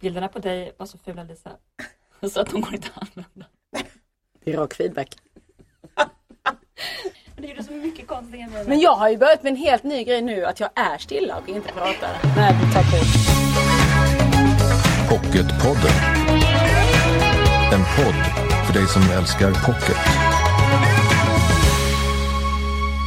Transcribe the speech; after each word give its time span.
Bilderna 0.00 0.28
på 0.28 0.38
dig 0.38 0.72
var 0.76 0.86
så 0.86 0.98
fula 0.98 1.22
Lisa. 1.22 1.50
Så 2.32 2.40
att 2.40 2.50
de 2.50 2.60
går 2.60 2.74
inte 2.74 2.88
att 2.94 3.02
använda. 3.02 3.46
Det 4.44 4.52
är 4.52 4.56
rak 4.56 4.74
feedback. 4.74 5.16
Men 7.34 7.42
det 7.42 7.48
gjorde 7.48 7.62
så 7.62 7.72
mycket 7.72 8.06
konstiga 8.06 8.46
grejer. 8.46 8.68
Men 8.68 8.80
jag 8.80 8.94
har 8.94 9.08
ju 9.08 9.16
börjat 9.16 9.42
med 9.42 9.50
en 9.50 9.56
helt 9.56 9.84
ny 9.84 10.04
grej 10.04 10.22
nu, 10.22 10.44
att 10.44 10.60
jag 10.60 10.70
är 10.74 10.98
stilla 10.98 11.36
och 11.36 11.48
inte 11.48 11.72
pratar. 11.72 12.16
Nej, 12.36 12.54
tack 12.72 12.90
bort. 12.90 13.38
Pocketpodden. 15.08 15.96
En 17.72 17.84
podd 17.96 18.48
för 18.66 18.72
dig 18.72 18.86
som 18.86 19.02
älskar 19.02 19.50
pocket. 19.66 19.96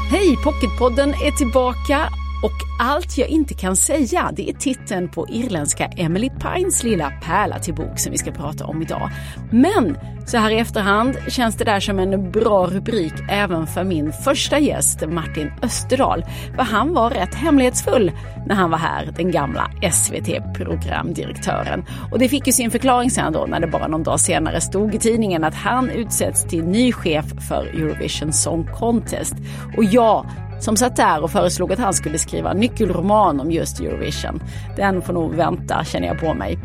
Hej! 0.10 0.38
Pocketpodden 0.44 1.10
är 1.10 1.32
tillbaka 1.32 2.10
och 2.44 2.72
Allt 2.84 3.18
jag 3.18 3.28
inte 3.28 3.54
kan 3.54 3.76
säga, 3.76 4.32
det 4.34 4.50
är 4.50 4.54
titeln 4.54 5.10
på 5.10 5.28
irländska 5.30 5.86
Emily 5.86 6.30
Pines 6.30 6.84
lilla 6.84 7.12
pärla 7.24 7.60
till 7.60 7.74
bok 7.74 8.00
som 8.00 8.12
vi 8.12 8.18
ska 8.18 8.32
prata 8.32 8.66
om 8.66 8.82
idag. 8.82 9.10
Men 9.52 9.98
så 10.26 10.38
här 10.38 10.52
i 10.52 10.60
efterhand 10.60 11.18
känns 11.28 11.56
det 11.56 11.64
där 11.64 11.80
som 11.80 12.00
en 12.00 12.32
bra 12.32 12.68
rubrik 12.68 13.14
även 13.30 13.68
för 13.68 13.84
min 13.84 14.14
första 14.14 14.60
gäst 14.60 15.04
Martin 15.08 15.52
Österdahl. 15.62 16.26
För 16.56 16.64
han 16.64 16.94
var 16.94 17.10
rätt 17.10 17.36
hemlighetsfull 17.36 18.12
när 18.48 18.56
han 18.56 18.72
var 18.72 18.78
här, 18.78 19.14
den 19.18 19.32
gamla 19.32 19.72
SVT-programdirektören. 19.92 21.86
Och 22.12 22.20
det 22.20 22.30
fick 22.30 22.48
ju 22.48 22.54
sin 22.54 22.72
förklaring 22.72 23.12
sen 23.12 23.34
då 23.34 23.46
när 23.46 23.60
det 23.60 23.68
bara 23.68 23.88
någon 23.88 24.04
dag 24.04 24.20
senare 24.20 24.62
stod 24.62 24.96
i 24.96 25.00
tidningen 25.00 25.44
att 25.44 25.56
han 25.56 25.90
utsätts 25.90 26.44
till 26.44 26.64
ny 26.64 26.92
chef 26.92 27.26
för 27.48 27.66
Eurovision 27.66 28.34
Song 28.34 28.70
Contest. 28.80 29.34
Och 29.78 29.84
jag 29.84 30.26
som 30.64 30.78
satt 30.78 30.96
där 30.96 31.24
och 31.24 31.32
föreslog 31.32 31.74
att 31.74 31.80
han 31.80 31.94
skulle 31.94 32.18
skriva 32.18 32.52
en 32.52 32.58
nyckelroman 32.58 33.40
om 33.40 33.52
just 33.52 33.80
Eurovision. 33.80 34.44
Den 34.76 35.02
får 35.02 35.14
nog 35.14 35.36
vänta 35.36 35.84
känner 35.84 36.08
jag 36.08 36.20
på 36.20 36.34
mig. 36.34 36.60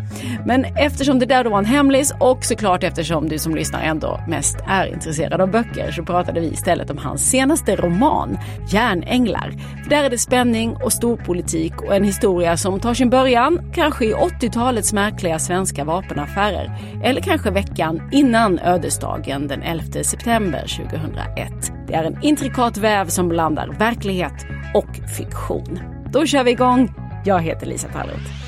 Men 0.47 0.65
eftersom 0.65 1.19
det 1.19 1.27
där 1.27 1.45
då 1.45 1.51
var 1.51 1.59
en 1.59 1.65
hemlis 1.65 2.13
och 2.21 2.45
såklart 2.45 2.85
eftersom 2.85 3.29
du 3.29 3.39
som 3.39 3.55
lyssnar 3.55 3.83
ändå 3.83 4.21
mest 4.29 4.57
är 4.69 4.87
intresserad 4.87 5.41
av 5.41 5.51
böcker 5.51 5.91
så 5.91 6.05
pratade 6.05 6.41
vi 6.41 6.47
istället 6.47 6.91
om 6.91 6.99
hans 6.99 7.31
senaste 7.31 7.77
roman, 7.77 8.39
Järnänglar. 8.69 9.53
För 9.83 9.91
där 9.91 10.05
är 10.05 10.11
det 10.11 10.19
spänning 10.19 10.77
och 10.77 10.93
storpolitik 10.93 11.83
och 11.83 11.95
en 11.95 12.05
historia 12.05 12.57
som 12.57 12.81
tar 12.81 12.95
sin 12.95 13.11
början 13.11 13.73
kanske 13.75 14.05
i 14.05 14.15
80-talets 14.15 14.93
märkliga 14.93 15.39
svenska 15.39 15.85
vapenaffärer 15.85 16.79
eller 17.05 17.21
kanske 17.21 17.51
veckan 17.51 18.09
innan 18.13 18.59
ödesdagen 18.59 19.49
den 19.49 19.63
11 19.63 20.05
september 20.05 20.61
2001. 20.61 21.73
Det 21.87 21.95
är 21.95 22.05
en 22.05 22.23
intrikat 22.23 22.77
väv 22.77 23.09
som 23.09 23.29
blandar 23.29 23.69
verklighet 23.79 24.47
och 24.75 24.97
fiktion. 25.17 25.81
Då 26.13 26.27
kör 26.27 26.45
vi 26.45 26.51
igång. 26.51 26.95
Jag 27.25 27.43
heter 27.43 27.67
Lisa 27.67 27.89
Tallroth. 27.89 28.46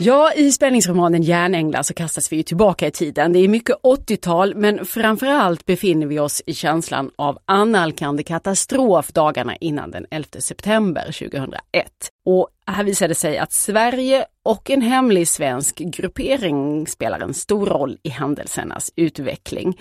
Ja, 0.00 0.32
i 0.32 0.52
spänningsromanen 0.52 1.22
Järnänglar 1.22 1.82
så 1.82 1.94
kastas 1.94 2.32
vi 2.32 2.36
ju 2.36 2.42
tillbaka 2.42 2.86
i 2.86 2.90
tiden. 2.90 3.32
Det 3.32 3.38
är 3.38 3.48
mycket 3.48 3.76
80-tal 3.76 4.54
men 4.54 4.84
framförallt 4.84 5.66
befinner 5.66 6.06
vi 6.06 6.18
oss 6.18 6.42
i 6.46 6.54
känslan 6.54 7.10
av 7.16 7.38
annalkande 7.44 8.22
katastrof 8.22 9.12
dagarna 9.12 9.56
innan 9.56 9.90
den 9.90 10.06
11 10.10 10.28
september 10.38 11.04
2001. 11.04 11.60
Och 12.24 12.48
här 12.66 12.84
visade 12.84 13.08
det 13.08 13.14
sig 13.14 13.38
att 13.38 13.52
Sverige 13.52 14.26
och 14.42 14.70
en 14.70 14.82
hemlig 14.82 15.28
svensk 15.28 15.78
gruppering 15.78 16.86
spelar 16.86 17.20
en 17.20 17.34
stor 17.34 17.66
roll 17.66 17.98
i 18.02 18.08
händelsernas 18.08 18.92
utveckling. 18.96 19.80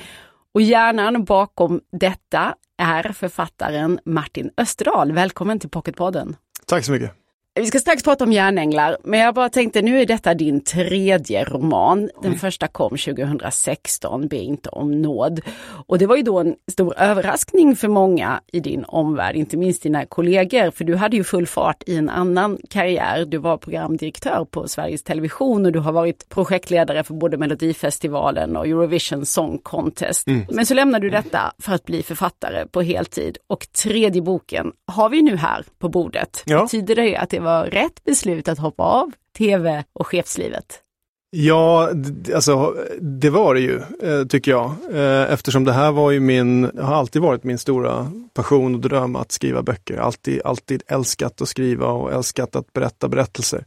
Och 0.53 0.61
hjärnan 0.61 1.23
bakom 1.23 1.81
detta 1.91 2.55
är 2.77 3.11
författaren 3.11 3.99
Martin 4.05 4.51
Österdahl. 4.57 5.11
Välkommen 5.11 5.59
till 5.59 5.69
Pocketpodden. 5.69 6.35
Tack 6.65 6.85
så 6.85 6.91
mycket. 6.91 7.26
Vi 7.57 7.65
ska 7.65 7.79
strax 7.79 8.03
prata 8.03 8.23
om 8.23 8.31
järnänglar, 8.31 8.97
men 9.03 9.19
jag 9.19 9.35
bara 9.35 9.49
tänkte 9.49 9.81
nu 9.81 10.01
är 10.01 10.05
detta 10.05 10.33
din 10.33 10.61
tredje 10.61 11.43
roman. 11.43 12.09
Den 12.21 12.35
första 12.35 12.67
kom 12.67 12.89
2016, 12.89 14.27
Be 14.27 14.37
inte 14.37 14.69
om 14.69 15.01
nåd. 15.01 15.41
Och 15.87 15.97
det 15.97 16.05
var 16.05 16.15
ju 16.15 16.23
då 16.23 16.39
en 16.39 16.55
stor 16.71 16.93
överraskning 16.97 17.75
för 17.75 17.87
många 17.87 18.41
i 18.51 18.59
din 18.59 18.85
omvärld, 18.87 19.35
inte 19.35 19.57
minst 19.57 19.83
dina 19.83 20.05
kollegor, 20.05 20.71
för 20.71 20.83
du 20.83 20.95
hade 20.95 21.17
ju 21.17 21.23
full 21.23 21.47
fart 21.47 21.83
i 21.85 21.95
en 21.95 22.09
annan 22.09 22.57
karriär. 22.69 23.25
Du 23.25 23.37
var 23.37 23.57
programdirektör 23.57 24.45
på 24.51 24.67
Sveriges 24.67 25.03
Television 25.03 25.65
och 25.65 25.71
du 25.71 25.79
har 25.79 25.91
varit 25.91 26.29
projektledare 26.29 27.03
för 27.03 27.13
både 27.13 27.37
Melodifestivalen 27.37 28.57
och 28.57 28.67
Eurovision 28.67 29.25
Song 29.25 29.57
Contest. 29.63 30.27
Mm. 30.27 30.45
Men 30.49 30.65
så 30.65 30.73
lämnade 30.73 31.05
du 31.05 31.09
detta 31.09 31.53
för 31.59 31.73
att 31.73 31.85
bli 31.85 32.03
författare 32.03 32.67
på 32.67 32.81
heltid 32.81 33.37
och 33.47 33.67
tredje 33.83 34.21
boken 34.21 34.71
har 34.87 35.09
vi 35.09 35.21
nu 35.21 35.35
här 35.35 35.65
på 35.79 35.89
bordet. 35.89 36.43
Ja. 36.45 36.61
Betyder 36.61 36.95
det 36.95 37.15
att 37.15 37.29
det 37.29 37.46
var 37.47 37.65
rätt 37.65 38.03
beslut 38.03 38.47
att 38.47 38.59
hoppa 38.59 38.83
av 38.83 39.11
tv 39.37 39.83
och 39.93 40.07
chefslivet? 40.07 40.81
Ja, 41.29 41.89
alltså 42.35 42.75
det 43.01 43.29
var 43.29 43.53
det 43.53 43.59
ju, 43.59 43.81
eh, 44.01 44.25
tycker 44.27 44.51
jag. 44.51 44.71
Eh, 44.91 45.33
eftersom 45.33 45.63
det 45.63 45.73
här 45.73 45.91
var 45.91 46.11
ju 46.11 46.19
min, 46.19 46.63
har 46.63 46.95
alltid 46.95 47.21
varit 47.21 47.43
min 47.43 47.57
stora 47.57 48.11
passion 48.33 48.75
och 48.75 48.81
dröm 48.81 49.15
att 49.15 49.31
skriva 49.31 49.63
böcker. 49.63 49.97
Alltid, 49.97 50.41
alltid 50.45 50.83
älskat 50.87 51.41
att 51.41 51.49
skriva 51.49 51.87
och 51.87 52.13
älskat 52.13 52.55
att 52.55 52.73
berätta 52.73 53.07
berättelser. 53.07 53.65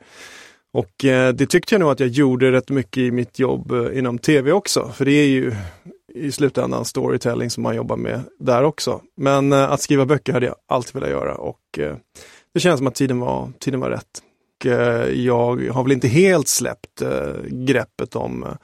Och 0.73 1.05
eh, 1.05 1.33
det 1.35 1.47
tyckte 1.47 1.75
jag 1.75 1.81
nog 1.81 1.91
att 1.91 2.01
jag 2.01 2.09
gjorde 2.09 2.53
rätt 2.53 2.71
mycket 2.71 2.99
i 2.99 3.11
mitt 3.11 3.39
jobb 3.39 3.73
inom 3.93 4.19
tv 4.19 4.53
också, 4.53 4.91
för 4.95 5.05
det 5.05 5.13
är 5.13 5.29
ju 5.29 5.55
i 6.15 6.33
slutändan 6.33 6.85
storytelling 6.85 7.51
som 7.51 7.63
man 7.63 7.77
jobbar 7.77 7.97
med 7.97 8.21
där 8.39 8.63
också. 8.63 9.01
Men 9.17 9.53
att 9.53 9.81
skriva 9.81 10.07
böcker 10.07 10.33
hade 10.33 10.47
jag 10.47 10.57
alltid 10.69 10.95
velat 10.95 11.11
göra 11.11 11.35
och 11.35 11.79
det 12.55 12.61
känns 12.61 12.79
som 12.79 12.87
att 12.87 12.95
tiden 12.95 13.21
var, 13.21 13.53
tiden 13.59 13.81
var 13.81 13.91
rätt. 13.91 14.23
Och, 14.61 14.67
eh, 14.67 15.11
jag 15.11 15.69
har 15.73 15.83
väl 15.83 15.93
inte 15.93 16.09
helt 16.09 16.49
släppt 16.49 17.03
eh, 17.03 17.43
greppet 17.51 18.17
om, 18.17 18.43
eh, 18.43 18.55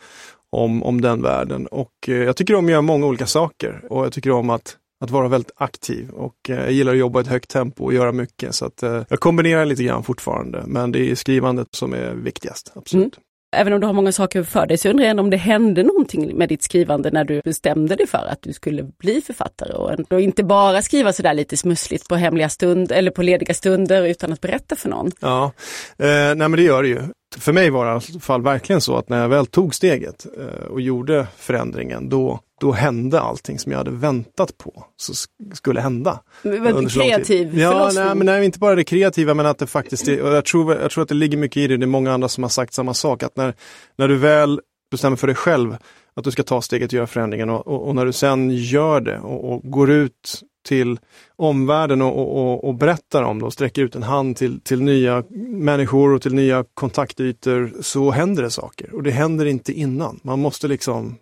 om, 0.53 0.83
om 0.83 1.01
den 1.01 1.23
världen. 1.23 1.67
Och 1.67 1.93
jag 2.07 2.37
tycker 2.37 2.55
om 2.55 2.65
att 2.65 2.71
göra 2.71 2.83
många 2.83 3.07
olika 3.07 3.27
saker 3.27 3.83
och 3.91 4.05
jag 4.05 4.13
tycker 4.13 4.31
om 4.31 4.51
att 4.51 4.77
att 5.01 5.11
vara 5.11 5.29
väldigt 5.29 5.51
aktiv 5.57 6.11
och 6.11 6.35
jag 6.49 6.73
gillar 6.73 6.93
att 6.93 6.99
jobba 6.99 7.21
i 7.21 7.23
ett 7.23 7.29
högt 7.29 7.51
tempo 7.51 7.85
och 7.85 7.95
göra 7.95 8.13
mycket. 8.13 8.55
Så 8.55 8.67
att 8.67 8.83
jag 8.83 9.21
kombinerar 9.21 9.65
lite 9.65 9.83
grann 9.85 10.03
fortfarande, 10.03 10.65
men 10.67 10.93
det 10.93 11.11
är 11.11 11.15
skrivandet 11.15 11.69
som 11.71 11.93
är 11.93 12.15
viktigast. 12.15 12.73
Absolut. 12.75 13.17
Mm 13.17 13.26
även 13.57 13.73
om 13.73 13.81
du 13.81 13.87
har 13.87 13.95
många 13.95 14.13
saker 14.13 14.43
för 14.43 14.67
dig 14.67 14.79
så 14.79 14.89
undrar 14.89 15.07
jag 15.07 15.21
om 15.21 15.31
det 15.31 15.37
hände 15.37 15.83
någonting 15.83 16.37
med 16.37 16.49
ditt 16.49 16.63
skrivande 16.63 17.11
när 17.11 17.25
du 17.25 17.41
bestämde 17.41 17.97
dig 17.97 18.07
för 18.07 18.27
att 18.31 18.43
du 18.43 18.53
skulle 18.53 18.83
bli 18.83 19.21
författare 19.21 19.73
och 20.11 20.21
inte 20.21 20.45
bara 20.45 20.83
skriva 20.83 21.13
sådär 21.13 21.35
lite 21.35 21.57
smussligt 21.57 22.09
på 22.09 22.17
hemliga 22.17 22.49
stunder 22.49 22.97
eller 22.97 23.11
på 23.11 23.23
lediga 23.23 23.55
stunder 23.55 24.07
utan 24.07 24.33
att 24.33 24.41
berätta 24.41 24.77
för 24.77 24.89
någon. 24.89 25.11
Ja, 25.21 25.53
eh, 25.99 26.07
nej 26.07 26.37
men 26.37 26.53
det 26.53 26.63
gör 26.63 26.83
det 26.83 26.89
ju. 26.89 27.01
För 27.39 27.53
mig 27.53 27.71
var 27.71 27.85
det 27.85 27.91
i 27.91 27.93
alla 27.93 28.21
fall 28.21 28.43
verkligen 28.43 28.81
så 28.81 28.97
att 28.97 29.09
när 29.09 29.21
jag 29.21 29.29
väl 29.29 29.47
tog 29.47 29.75
steget 29.75 30.27
eh, 30.39 30.67
och 30.67 30.81
gjorde 30.81 31.27
förändringen, 31.37 32.09
då, 32.09 32.41
då 32.61 32.73
hände 32.73 33.21
allting 33.21 33.59
som 33.59 33.73
jag 33.73 33.79
hade 33.79 33.91
väntat 33.91 34.59
på 34.59 34.85
så 34.97 35.13
skulle 35.55 35.81
hända. 35.81 36.21
Men, 36.43 36.89
kreativ 36.89 37.59
Ja, 37.59 37.91
nej, 37.95 38.15
men 38.15 38.27
nej, 38.27 38.45
inte 38.45 38.59
bara 38.59 38.75
det 38.75 38.85
kreativa 38.85 39.35
men 39.35 39.47
att 39.47 39.59
det 39.59 39.67
faktiskt 39.67 40.09
är, 40.09 40.23
och 40.23 40.35
jag 40.35 40.45
tror, 40.45 40.75
jag 40.75 40.91
tror 40.91 41.03
att 41.03 41.09
det 41.09 41.15
ligger 41.15 41.37
mycket 41.37 41.57
i 41.57 41.67
det, 41.67 41.77
det 41.77 41.85
är 41.85 41.87
många 41.87 42.13
andra 42.13 42.29
som 42.29 42.45
har 42.45 42.49
sagt 42.51 42.75
samma 42.75 42.95
sak, 42.95 43.23
att 43.23 43.37
när, 43.37 43.55
när 43.97 44.09
du 44.09 44.17
väl 44.17 44.61
bestämmer 44.91 45.17
för 45.17 45.27
dig 45.27 45.37
själv 45.37 45.77
att 46.17 46.25
du 46.25 46.31
ska 46.31 46.43
ta 46.43 46.63
steget 46.63 46.89
och 46.89 46.93
göra 46.93 47.07
förändringen 47.07 47.51
och, 47.51 47.67
och, 47.67 47.89
och 47.89 47.95
när 47.95 48.07
du 48.07 48.13
sen 48.13 48.51
gör 48.51 49.01
det 49.01 49.19
och, 49.19 49.53
och 49.53 49.61
går 49.71 49.91
ut 49.91 50.43
till 50.67 50.99
omvärlden 51.37 52.03
och, 52.03 52.37
och, 52.37 52.65
och 52.65 52.75
berättar 52.75 53.23
om 53.23 53.39
det 53.39 53.45
och 53.45 53.53
sträcker 53.53 53.83
ut 53.83 53.95
en 53.95 54.03
hand 54.03 54.37
till, 54.37 54.61
till 54.61 54.83
nya 54.83 55.25
människor 55.49 56.13
och 56.13 56.23
till 56.23 56.35
nya 56.35 56.65
kontaktytor 56.75 57.73
så 57.81 58.11
händer 58.11 58.43
det 58.43 58.51
saker. 58.51 58.95
Och 58.95 59.03
det 59.03 59.11
händer 59.11 59.47
inte 59.47 59.73
innan. 59.73 60.21
Man 60.23 60.41
måste 60.41 60.69
liksom 60.69 61.17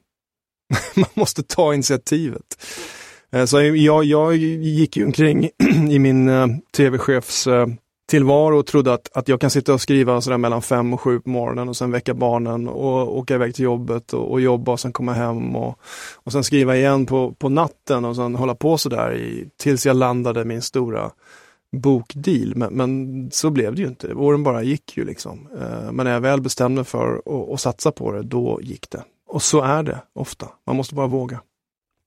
man 0.95 1.11
måste 1.15 1.43
ta 1.43 1.75
initiativet. 1.75 2.57
Eh, 3.35 3.45
så 3.45 3.63
jag, 3.63 4.05
jag 4.05 4.37
gick 4.37 4.97
ju 4.97 5.05
omkring 5.05 5.51
i 5.91 5.99
min 5.99 6.29
eh, 6.29 6.47
tv-chefs 6.77 7.47
eh, 7.47 7.67
tillvaro 8.11 8.59
och 8.59 8.67
trodde 8.67 8.93
att, 8.93 9.17
att 9.17 9.29
jag 9.29 9.41
kan 9.41 9.51
sitta 9.51 9.75
och 9.75 9.81
skriva 9.81 10.21
sådär 10.21 10.39
mellan 10.39 10.63
fem 10.63 10.95
och 10.95 11.01
sju 11.01 11.21
på 11.21 11.31
morgonen 11.31 11.69
och 11.69 11.77
sen 11.77 11.91
väcka 11.91 12.15
barnen 12.15 12.69
och 12.69 13.19
åka 13.19 13.35
iväg 13.35 13.55
till 13.55 13.65
jobbet 13.65 14.13
och, 14.13 14.31
och 14.31 14.41
jobba 14.41 14.73
och 14.73 14.81
sen 14.81 14.93
komma 14.93 15.13
hem 15.13 15.57
och, 15.57 15.79
och 16.15 16.33
sen 16.33 16.45
skriva 16.45 16.77
igen 16.77 17.07
på, 17.07 17.33
på 17.33 17.49
natten 17.49 18.05
och 18.05 18.17
sen 18.17 18.35
hålla 18.35 18.55
på 18.55 18.79
sådär 18.79 19.15
i, 19.15 19.49
tills 19.57 19.87
jag 19.87 19.97
landade 19.97 20.45
min 20.45 20.63
stora 20.63 21.11
bokdeal. 21.77 22.53
Men, 22.57 22.75
men 22.75 23.31
så 23.33 23.51
blev 23.51 23.75
det 23.75 23.83
ju 23.83 23.89
inte. 23.89 24.15
Åren 24.15 24.43
bara 24.43 24.63
gick 24.63 24.97
ju 24.97 25.05
liksom. 25.05 25.49
Men 25.93 26.05
när 26.05 26.13
jag 26.13 26.21
väl 26.21 26.41
bestämde 26.41 26.75
mig 26.75 26.85
för 26.85 27.23
att 27.55 27.61
satsa 27.61 27.93
på 27.93 28.13
det, 28.13 28.23
då 28.23 28.61
gick 28.63 28.91
det. 28.91 29.03
Och 29.35 29.43
så 29.43 29.61
är 29.61 29.83
det 29.83 30.03
ofta. 30.15 30.49
Man 30.67 30.77
måste 30.77 30.95
bara 30.95 31.07
våga 31.07 31.41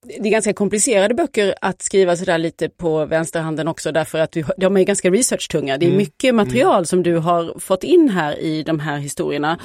det 0.07 0.27
är 0.27 0.31
ganska 0.31 0.53
komplicerade 0.53 1.13
böcker 1.13 1.55
att 1.61 1.81
skriva 1.81 2.15
sådär 2.15 2.37
lite 2.37 2.69
på 2.69 3.05
vänsterhanden 3.05 3.67
också 3.67 3.91
därför 3.91 4.19
att 4.19 4.37
de 4.57 4.77
är 4.77 4.83
ganska 4.83 5.09
researchtunga. 5.09 5.77
Det 5.77 5.85
är 5.85 5.87
mm. 5.87 5.97
mycket 5.97 6.35
material 6.35 6.75
mm. 6.75 6.85
som 6.85 7.03
du 7.03 7.17
har 7.17 7.59
fått 7.59 7.83
in 7.83 8.09
här 8.09 8.39
i 8.39 8.63
de 8.63 8.79
här 8.79 8.97
historierna. 8.97 9.59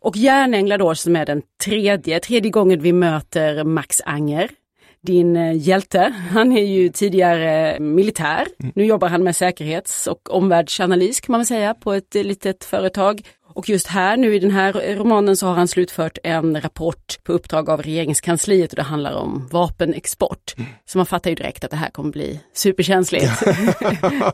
Och 0.00 0.16
Järnänglar 0.16 0.78
då 0.78 0.94
som 0.94 1.16
är 1.16 1.26
den 1.26 1.42
tredje, 1.64 2.20
tredje 2.20 2.50
gången 2.50 2.80
vi 2.80 2.92
möter 2.92 3.64
Max 3.64 4.00
Anger. 4.04 4.50
din 5.00 5.36
eh, 5.36 5.56
hjälte. 5.56 6.14
Han 6.30 6.52
är 6.52 6.64
ju 6.64 6.88
tidigare 6.88 7.80
militär. 7.80 8.46
Nu 8.74 8.84
jobbar 8.84 9.08
han 9.08 9.24
med 9.24 9.36
säkerhets 9.36 10.06
och 10.06 10.34
omvärldsanalys 10.34 11.20
kan 11.20 11.32
man 11.32 11.40
väl 11.40 11.46
säga 11.46 11.74
på 11.74 11.92
ett 11.92 12.14
litet 12.14 12.64
företag. 12.64 13.20
Och 13.58 13.68
just 13.68 13.86
här 13.86 14.16
nu 14.16 14.34
i 14.34 14.38
den 14.38 14.50
här 14.50 14.96
romanen 14.96 15.36
så 15.36 15.46
har 15.46 15.54
han 15.54 15.68
slutfört 15.68 16.18
en 16.24 16.60
rapport 16.60 17.18
på 17.24 17.32
uppdrag 17.32 17.70
av 17.70 17.82
regeringskansliet 17.82 18.70
och 18.72 18.76
det 18.76 18.82
handlar 18.82 19.14
om 19.14 19.48
vapenexport. 19.50 20.54
Så 20.86 20.98
man 20.98 21.06
fattar 21.06 21.30
ju 21.30 21.36
direkt 21.36 21.64
att 21.64 21.70
det 21.70 21.76
här 21.76 21.90
kommer 21.90 22.10
bli 22.10 22.40
superkänsligt. 22.54 23.42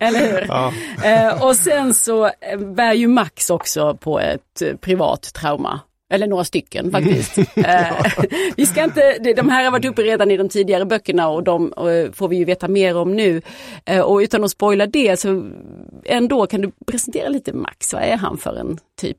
Eller 0.00 0.32
hur? 0.32 0.46
Ja. 0.48 0.72
Eh, 1.04 1.44
och 1.44 1.56
sen 1.56 1.94
så 1.94 2.24
eh, 2.24 2.58
bär 2.58 2.92
ju 2.92 3.06
Max 3.06 3.50
också 3.50 3.96
på 3.96 4.20
ett 4.20 4.62
privat 4.80 5.22
trauma. 5.34 5.80
Eller 6.14 6.26
några 6.26 6.44
stycken 6.44 6.90
faktiskt. 6.90 7.38
Eh, 7.56 8.06
vi 8.56 8.66
ska 8.66 8.84
inte, 8.84 9.19
de- 9.37 9.49
här 9.49 9.64
har 9.64 9.70
varit 9.70 9.84
uppe 9.84 10.02
redan 10.02 10.31
i 10.31 10.37
de 10.37 10.49
tidigare 10.49 10.84
böckerna 10.84 11.28
och 11.28 11.43
de 11.44 11.72
eh, 11.76 12.12
får 12.12 12.28
vi 12.28 12.37
ju 12.37 12.44
veta 12.44 12.69
mer 12.69 12.96
om 12.96 13.16
nu. 13.16 13.43
Eh, 13.84 14.00
och 14.00 14.19
utan 14.19 14.44
att 14.44 14.50
spoila 14.50 14.87
det 14.87 15.20
så 15.20 15.50
ändå 16.05 16.46
kan 16.46 16.61
du 16.61 16.70
presentera 16.87 17.28
lite 17.28 17.52
Max, 17.52 17.93
vad 17.93 18.02
är 18.02 18.16
han 18.16 18.38
för 18.38 18.56
en 18.56 18.78
typ? 19.00 19.19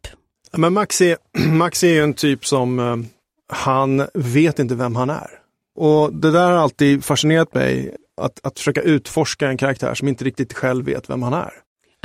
Men 0.57 0.73
Max 0.73 1.01
är, 1.01 1.17
Max 1.47 1.83
är 1.83 2.03
en 2.03 2.13
typ 2.13 2.45
som, 2.45 3.05
han 3.53 4.07
vet 4.13 4.59
inte 4.59 4.75
vem 4.75 4.95
han 4.95 5.09
är. 5.09 5.29
Och 5.77 6.13
det 6.13 6.31
där 6.31 6.45
har 6.51 6.57
alltid 6.57 7.03
fascinerat 7.05 7.53
mig, 7.53 7.95
att, 8.21 8.39
att 8.43 8.59
försöka 8.59 8.81
utforska 8.81 9.47
en 9.47 9.57
karaktär 9.57 9.93
som 9.93 10.07
inte 10.07 10.23
riktigt 10.25 10.53
själv 10.53 10.85
vet 10.85 11.09
vem 11.09 11.23
han 11.23 11.33
är. 11.33 11.51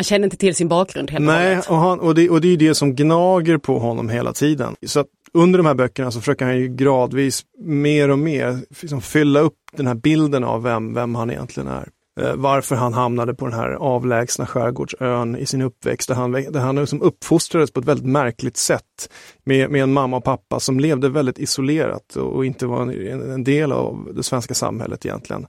Han 0.00 0.05
känner 0.05 0.26
inte 0.26 0.37
till 0.37 0.55
sin 0.55 0.69
bakgrund 0.69 1.11
helt 1.11 1.20
och 1.20 1.26
Nej, 1.26 1.58
och, 1.69 1.76
han, 1.76 2.00
och, 2.00 2.14
det, 2.14 2.31
och 2.31 2.41
det 2.41 2.49
är 2.49 2.56
det 2.56 2.75
som 2.75 2.94
gnager 2.94 3.58
på 3.58 3.79
honom 3.79 4.08
hela 4.08 4.32
tiden. 4.32 4.76
Så 4.87 5.05
under 5.32 5.58
de 5.58 5.67
här 5.67 5.75
böckerna 5.75 6.11
så 6.11 6.20
försöker 6.20 6.44
han 6.44 6.58
ju 6.58 6.69
gradvis 6.69 7.43
mer 7.58 8.08
och 8.08 8.19
mer 8.19 8.58
liksom 8.82 9.00
fylla 9.00 9.41
upp 9.41 9.55
den 9.73 9.87
här 9.87 9.94
bilden 9.94 10.44
av 10.44 10.62
vem, 10.62 10.94
vem 10.94 11.14
han 11.14 11.31
egentligen 11.31 11.69
är. 11.69 11.88
Eh, 12.20 12.35
varför 12.35 12.76
han 12.76 12.93
hamnade 12.93 13.35
på 13.35 13.44
den 13.44 13.55
här 13.55 13.70
avlägsna 13.70 14.47
skärgårdsön 14.47 15.37
i 15.37 15.47
sin 15.47 15.62
uppväxt, 15.62 16.08
där 16.08 16.14
han, 16.14 16.32
där 16.32 16.61
han 16.61 16.76
liksom 16.76 17.02
uppfostrades 17.02 17.70
på 17.70 17.81
ett 17.81 17.87
väldigt 17.87 18.06
märkligt 18.06 18.56
sätt 18.56 19.11
med, 19.44 19.70
med 19.70 19.82
en 19.82 19.93
mamma 19.93 20.17
och 20.17 20.25
pappa 20.25 20.61
som 20.61 20.81
levde 20.81 21.08
väldigt 21.08 21.38
isolerat 21.38 22.17
och 22.17 22.47
inte 22.47 22.67
var 22.67 22.82
en, 22.82 23.31
en 23.32 23.44
del 23.44 23.73
av 23.73 24.08
det 24.14 24.23
svenska 24.23 24.55
samhället 24.55 25.06
egentligen. 25.06 25.47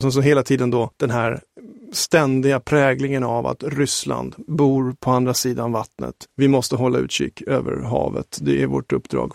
Som 0.00 0.12
så 0.12 0.20
hela 0.20 0.42
tiden 0.42 0.70
då 0.70 0.90
den 0.96 1.10
här 1.10 1.40
ständiga 1.92 2.60
präglingen 2.60 3.24
av 3.24 3.46
att 3.46 3.62
Ryssland 3.62 4.34
bor 4.46 4.94
på 5.00 5.10
andra 5.10 5.34
sidan 5.34 5.72
vattnet. 5.72 6.14
Vi 6.36 6.48
måste 6.48 6.76
hålla 6.76 6.98
utkik 6.98 7.42
över 7.42 7.82
havet. 7.82 8.38
Det 8.40 8.62
är 8.62 8.66
vårt 8.66 8.92
uppdrag. 8.92 9.32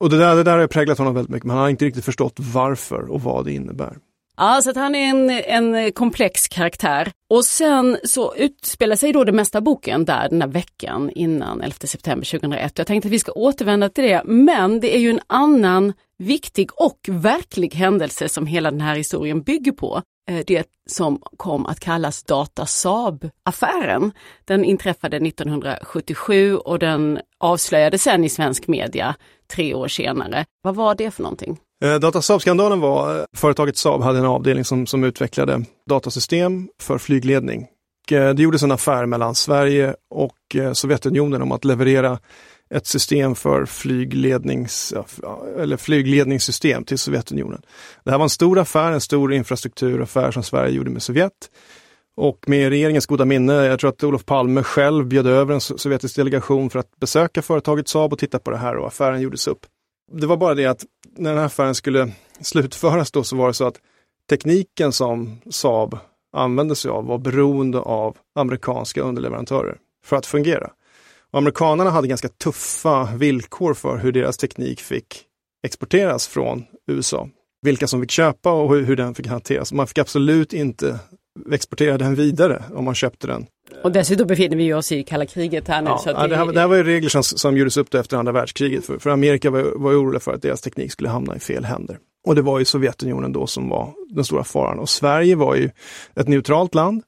Och 0.00 0.10
det 0.10 0.18
där, 0.18 0.36
det 0.36 0.42
där 0.42 0.58
har 0.58 0.66
präglat 0.66 0.98
honom 0.98 1.14
väldigt 1.14 1.30
mycket, 1.30 1.44
men 1.44 1.56
han 1.56 1.62
har 1.62 1.70
inte 1.70 1.84
riktigt 1.84 2.04
förstått 2.04 2.34
varför 2.38 3.10
och 3.10 3.22
vad 3.22 3.44
det 3.44 3.52
innebär. 3.52 3.96
Ja, 4.36 4.60
så 4.62 4.70
att 4.70 4.76
han 4.76 4.94
är 4.94 5.10
en, 5.10 5.30
en 5.30 5.92
komplex 5.92 6.48
karaktär. 6.48 7.12
Och 7.30 7.44
sen 7.44 7.98
så 8.04 8.34
utspelar 8.34 8.96
sig 8.96 9.12
då 9.12 9.24
det 9.24 9.32
mesta 9.32 9.58
av 9.58 9.64
boken 9.64 10.04
där 10.04 10.28
den 10.28 10.40
här 10.40 10.48
veckan 10.48 11.10
innan 11.10 11.60
11 11.60 11.74
september 11.84 12.26
2001. 12.26 12.78
Jag 12.78 12.86
tänkte 12.86 13.08
att 13.08 13.12
vi 13.12 13.18
ska 13.18 13.32
återvända 13.32 13.88
till 13.88 14.04
det, 14.04 14.22
men 14.24 14.80
det 14.80 14.96
är 14.96 15.00
ju 15.00 15.10
en 15.10 15.20
annan 15.26 15.92
viktig 16.18 16.70
och 16.74 16.98
verklig 17.08 17.74
händelse 17.74 18.28
som 18.28 18.46
hela 18.46 18.70
den 18.70 18.80
här 18.80 18.96
historien 18.96 19.42
bygger 19.42 19.72
på. 19.72 20.02
Eh, 20.30 20.44
det 20.46 20.66
som 20.86 21.22
kom 21.36 21.66
att 21.66 21.80
kallas 21.80 22.22
Data 22.22 22.66
Saab-affären. 22.66 24.12
Den 24.44 24.64
inträffade 24.64 25.16
1977 25.16 26.56
och 26.56 26.78
den 26.78 27.18
avslöjades 27.40 28.02
sen 28.02 28.24
i 28.24 28.28
svensk 28.28 28.68
media 28.68 29.14
tre 29.54 29.74
år 29.74 29.88
senare. 29.88 30.44
Vad 30.62 30.74
var 30.74 30.94
det 30.94 31.10
för 31.10 31.22
någonting? 31.22 31.58
Eh, 31.84 31.94
Data 31.94 32.22
Saab-skandalen 32.22 32.80
var, 32.80 33.18
eh, 33.18 33.24
företaget 33.36 33.76
Saab 33.76 34.02
hade 34.02 34.18
en 34.18 34.24
avdelning 34.24 34.64
som, 34.64 34.86
som 34.86 35.04
utvecklade 35.04 35.64
datasystem 35.90 36.68
för 36.80 36.98
flygledning. 36.98 37.66
Eh, 38.10 38.30
det 38.30 38.42
gjordes 38.42 38.62
en 38.62 38.72
affär 38.72 39.06
mellan 39.06 39.34
Sverige 39.34 39.94
och 40.10 40.56
Sovjetunionen 40.72 41.42
om 41.42 41.52
att 41.52 41.64
leverera 41.64 42.18
ett 42.70 42.86
system 42.86 43.34
för 43.34 43.66
flyglednings, 43.66 44.94
eller 45.58 45.76
flygledningssystem 45.76 46.84
till 46.84 46.98
Sovjetunionen. 46.98 47.62
Det 48.04 48.10
här 48.10 48.18
var 48.18 48.24
en 48.24 48.30
stor 48.30 48.58
affär, 48.58 48.92
en 48.92 49.00
stor 49.00 49.34
infrastrukturaffär 49.34 50.30
som 50.30 50.42
Sverige 50.42 50.72
gjorde 50.72 50.90
med 50.90 51.02
Sovjet. 51.02 51.50
Och 52.16 52.48
med 52.48 52.68
regeringens 52.68 53.06
goda 53.06 53.24
minne, 53.24 53.52
jag 53.52 53.80
tror 53.80 53.90
att 53.90 54.04
Olof 54.04 54.24
Palme 54.24 54.62
själv 54.62 55.06
bjöd 55.06 55.26
över 55.26 55.54
en 55.54 55.60
sovjetisk 55.60 56.16
delegation 56.16 56.70
för 56.70 56.78
att 56.78 57.00
besöka 57.00 57.42
företaget 57.42 57.88
Saab 57.88 58.12
och 58.12 58.18
titta 58.18 58.38
på 58.38 58.50
det 58.50 58.56
här 58.56 58.76
och 58.76 58.86
affären 58.86 59.20
gjordes 59.20 59.48
upp. 59.48 59.66
Det 60.12 60.26
var 60.26 60.36
bara 60.36 60.54
det 60.54 60.66
att 60.66 60.84
när 61.16 61.30
den 61.30 61.38
här 61.38 61.46
affären 61.46 61.74
skulle 61.74 62.12
slutföras 62.40 63.10
då 63.10 63.24
så 63.24 63.36
var 63.36 63.46
det 63.46 63.54
så 63.54 63.66
att 63.66 63.80
tekniken 64.30 64.92
som 64.92 65.38
Saab 65.50 65.98
använde 66.36 66.74
sig 66.76 66.90
av 66.90 67.06
var 67.06 67.18
beroende 67.18 67.78
av 67.78 68.16
amerikanska 68.34 69.02
underleverantörer 69.02 69.76
för 70.04 70.16
att 70.16 70.26
fungera. 70.26 70.70
Och 71.34 71.38
amerikanerna 71.38 71.90
hade 71.90 72.08
ganska 72.08 72.28
tuffa 72.28 73.08
villkor 73.16 73.74
för 73.74 73.98
hur 73.98 74.12
deras 74.12 74.36
teknik 74.36 74.80
fick 74.80 75.22
exporteras 75.66 76.28
från 76.28 76.64
USA. 76.90 77.28
Vilka 77.62 77.86
som 77.86 78.00
fick 78.00 78.10
köpa 78.10 78.52
och 78.52 78.74
hur, 78.74 78.84
hur 78.84 78.96
den 78.96 79.14
fick 79.14 79.26
hanteras. 79.26 79.72
Man 79.72 79.86
fick 79.86 79.98
absolut 79.98 80.52
inte 80.52 80.98
exportera 81.52 81.98
den 81.98 82.14
vidare 82.14 82.64
om 82.74 82.84
man 82.84 82.94
köpte 82.94 83.26
den. 83.26 83.46
Och 83.82 83.92
dessutom 83.92 84.26
befinner 84.26 84.56
vi 84.56 84.74
oss 84.74 84.92
i 84.92 85.02
kalla 85.02 85.26
kriget 85.26 85.68
här 85.68 85.82
nu. 85.82 85.90
Ja, 85.90 85.98
så 85.98 86.10
ja, 86.10 86.26
det, 86.26 86.36
här, 86.36 86.52
det 86.52 86.60
här 86.60 86.68
var 86.68 86.76
ju 86.76 86.82
regler 86.82 87.08
som, 87.08 87.22
som 87.22 87.56
gjordes 87.56 87.76
upp 87.76 87.94
efter 87.94 88.16
andra 88.16 88.32
världskriget. 88.32 88.84
För, 88.84 88.98
för 88.98 89.10
Amerika 89.10 89.50
var, 89.50 89.62
var 89.76 89.92
oroliga 89.92 90.20
för 90.20 90.34
att 90.34 90.42
deras 90.42 90.60
teknik 90.60 90.92
skulle 90.92 91.08
hamna 91.08 91.36
i 91.36 91.40
fel 91.40 91.64
händer. 91.64 91.98
Och 92.26 92.34
det 92.34 92.42
var 92.42 92.58
ju 92.58 92.64
Sovjetunionen 92.64 93.32
då 93.32 93.46
som 93.46 93.68
var 93.68 93.92
den 94.08 94.24
stora 94.24 94.44
faran. 94.44 94.78
Och 94.78 94.88
Sverige 94.88 95.36
var 95.36 95.54
ju 95.54 95.70
ett 96.16 96.28
neutralt 96.28 96.74
land. 96.74 97.02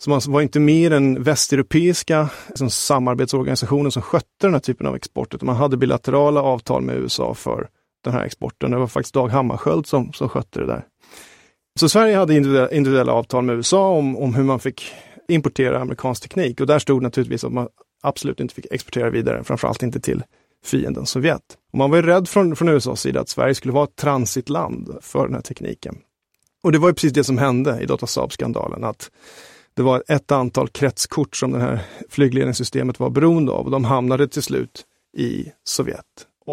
Så 0.00 0.14
alltså 0.14 0.30
man 0.30 0.34
var 0.34 0.42
inte 0.42 0.60
med 0.60 0.84
i 0.84 0.88
den 0.88 1.22
västeuropeiska 1.22 2.30
liksom, 2.48 2.70
samarbetsorganisationen 2.70 3.92
som 3.92 4.02
skötte 4.02 4.26
den 4.46 4.52
här 4.52 4.60
typen 4.60 4.86
av 4.86 4.96
export. 4.96 5.34
Utan 5.34 5.46
man 5.46 5.56
hade 5.56 5.76
bilaterala 5.76 6.42
avtal 6.42 6.82
med 6.82 6.96
USA 6.96 7.34
för 7.34 7.68
den 8.04 8.12
här 8.12 8.24
exporten. 8.24 8.70
Det 8.70 8.78
var 8.78 8.86
faktiskt 8.86 9.14
Dag 9.14 9.28
Hammarskjöld 9.28 9.86
som, 9.86 10.12
som 10.12 10.28
skötte 10.28 10.60
det 10.60 10.66
där. 10.66 10.84
Så 11.80 11.88
Sverige 11.88 12.16
hade 12.16 12.34
individuella, 12.34 12.70
individuella 12.70 13.12
avtal 13.12 13.44
med 13.44 13.56
USA 13.56 13.88
om, 13.90 14.16
om 14.16 14.34
hur 14.34 14.44
man 14.44 14.60
fick 14.60 14.92
importera 15.28 15.80
amerikansk 15.80 16.22
teknik 16.22 16.60
och 16.60 16.66
där 16.66 16.78
stod 16.78 17.02
naturligtvis 17.02 17.44
att 17.44 17.52
man 17.52 17.68
absolut 18.02 18.40
inte 18.40 18.54
fick 18.54 18.66
exportera 18.70 19.10
vidare, 19.10 19.44
framförallt 19.44 19.82
inte 19.82 20.00
till 20.00 20.22
fienden 20.64 21.06
Sovjet. 21.06 21.42
Och 21.72 21.78
man 21.78 21.90
var 21.90 21.96
ju 21.96 22.02
rädd 22.02 22.28
från, 22.28 22.56
från 22.56 22.68
USAs 22.68 23.00
sida 23.00 23.20
att 23.20 23.28
Sverige 23.28 23.54
skulle 23.54 23.74
vara 23.74 23.84
ett 23.84 23.96
transitland 23.96 24.98
för 25.00 25.26
den 25.26 25.34
här 25.34 25.42
tekniken. 25.42 25.98
Och 26.62 26.72
det 26.72 26.78
var 26.78 26.88
ju 26.88 26.94
precis 26.94 27.12
det 27.12 27.24
som 27.24 27.38
hände 27.38 27.80
i 27.80 27.86
Data 27.86 28.06
Saab-skandalen, 28.06 28.84
att 28.84 29.10
det 29.78 29.84
var 29.84 30.02
ett 30.08 30.32
antal 30.32 30.68
kretskort 30.68 31.36
som 31.36 31.52
det 31.52 31.58
här 31.60 31.80
flygledningssystemet 32.08 33.00
var 33.00 33.10
beroende 33.10 33.52
av 33.52 33.64
och 33.64 33.70
de 33.70 33.84
hamnade 33.84 34.28
till 34.28 34.42
slut 34.42 34.84
i 35.16 35.52
Sovjet. 35.64 36.04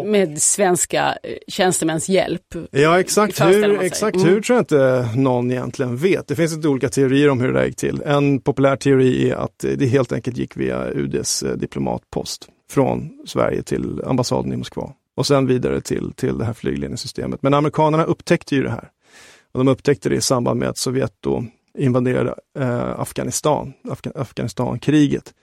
Med 0.04 0.42
svenska 0.42 1.18
eh, 1.22 1.36
tjänstemäns 1.48 2.08
hjälp. 2.08 2.42
Ja, 2.70 3.00
exakt, 3.00 3.40
hur, 3.40 3.80
exakt 3.80 4.16
Mm. 4.16 4.28
hur 4.28 4.40
tror 4.40 4.56
jag 4.56 4.62
inte 4.62 5.08
någon 5.16 5.50
egentligen 5.50 5.96
vet. 5.96 6.26
Det 6.28 6.36
finns 6.36 6.56
lite 6.56 6.68
olika 6.68 6.88
teorier 6.88 7.30
om 7.30 7.40
hur 7.40 7.52
det 7.52 7.58
där 7.58 7.66
gick 7.66 7.76
till. 7.76 8.02
En 8.02 8.40
populär 8.40 8.76
teori 8.76 9.30
är 9.30 9.36
att 9.36 9.64
det 9.76 9.86
helt 9.86 10.12
enkelt 10.12 10.36
gick 10.36 10.56
via 10.56 10.90
UDs 10.90 11.42
eh, 11.42 11.56
diplomatpost 11.56 12.48
från 12.70 13.10
Sverige 13.26 13.62
till 13.62 14.02
ambassaden 14.06 14.52
i 14.52 14.56
Moskva 14.56 14.92
och 15.16 15.26
sen 15.26 15.46
vidare 15.46 15.80
till, 15.80 16.12
till 16.16 16.38
det 16.38 16.44
här 16.44 16.52
flygledningssystemet. 16.54 17.42
Men 17.42 17.54
amerikanerna 17.54 18.04
upptäckte 18.04 18.56
ju 18.56 18.62
det 18.62 18.70
här. 18.70 18.90
Och 19.52 19.64
de 19.64 19.68
upptäckte 19.68 20.08
det 20.08 20.14
i 20.14 20.20
samband 20.20 20.60
med 20.60 20.68
att 20.68 20.78
Sovjet 20.78 21.12
då 21.20 21.44
invaderade 21.78 22.34
eh, 22.58 23.00
Afghanistan, 23.00 23.72
Afga- 23.84 24.20
Afghanistankriget. 24.20 25.34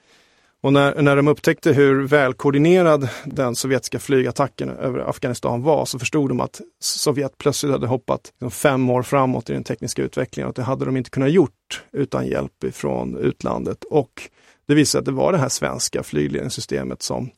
Och 0.64 0.74
när, 0.74 1.02
när 1.02 1.16
de 1.16 1.28
upptäckte 1.28 1.74
hur 1.74 2.08
välkoordinerad 2.08 3.10
den 3.26 3.56
sovjetiska 3.56 4.00
flygattacken 4.00 4.70
över 4.70 5.00
Afghanistan 5.00 5.62
var 5.64 5.86
så 5.86 6.00
förstod 6.00 6.30
de 6.30 6.40
att 6.40 6.62
Sovjet 6.80 7.38
plötsligt 7.38 7.72
hade 7.72 7.88
hoppat 7.88 8.22
liksom 8.32 8.52
fem 8.52 8.90
år 8.90 9.04
framåt 9.04 9.50
i 9.50 9.54
den 9.54 9.64
tekniska 9.64 10.02
utvecklingen 10.02 10.48
och 10.48 10.54
det 10.54 10.64
hade 10.64 10.86
de 10.86 10.98
inte 10.98 11.10
kunnat 11.10 11.32
gjort 11.32 11.84
utan 11.92 12.28
hjälp 12.28 12.66
från 12.72 13.18
utlandet. 13.18 13.84
Och 13.84 14.30
det 14.68 14.76
visade 14.76 14.86
sig 14.92 15.00
att 15.00 15.06
det 15.06 15.12
var 15.12 15.32
det 15.32 15.38
här 15.38 15.50
svenska 15.50 16.04
flygledningssystemet 16.04 17.02
som, 17.02 17.30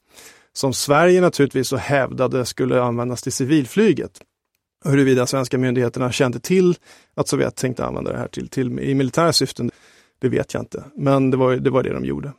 som 0.54 0.74
Sverige 0.74 1.22
naturligtvis 1.22 1.68
så 1.68 1.78
hävdade 1.78 2.46
skulle 2.46 2.82
användas 2.82 3.22
till 3.22 3.34
civilflyget. 3.34 4.22
Huruvida 4.86 5.26
svenska 5.28 5.58
myndigheterna 5.58 6.12
kände 6.12 6.40
till 6.40 6.76
att 7.16 7.28
Sovjet 7.28 7.56
tänkte 7.56 7.86
använda 7.86 8.12
det 8.12 8.18
här 8.18 8.28
till, 8.28 8.50
till 8.50 8.80
i 8.80 8.96
militära 8.96 9.34
syften, 9.34 9.72
det 10.20 10.30
vet 10.30 10.54
jag 10.54 10.62
inte. 10.64 10.84
Men 10.96 11.32
det 11.32 11.38
var, 11.38 11.56
det 11.56 11.70
var 11.70 11.84
det 11.84 11.94
de 11.94 12.06
gjorde. 12.06 12.32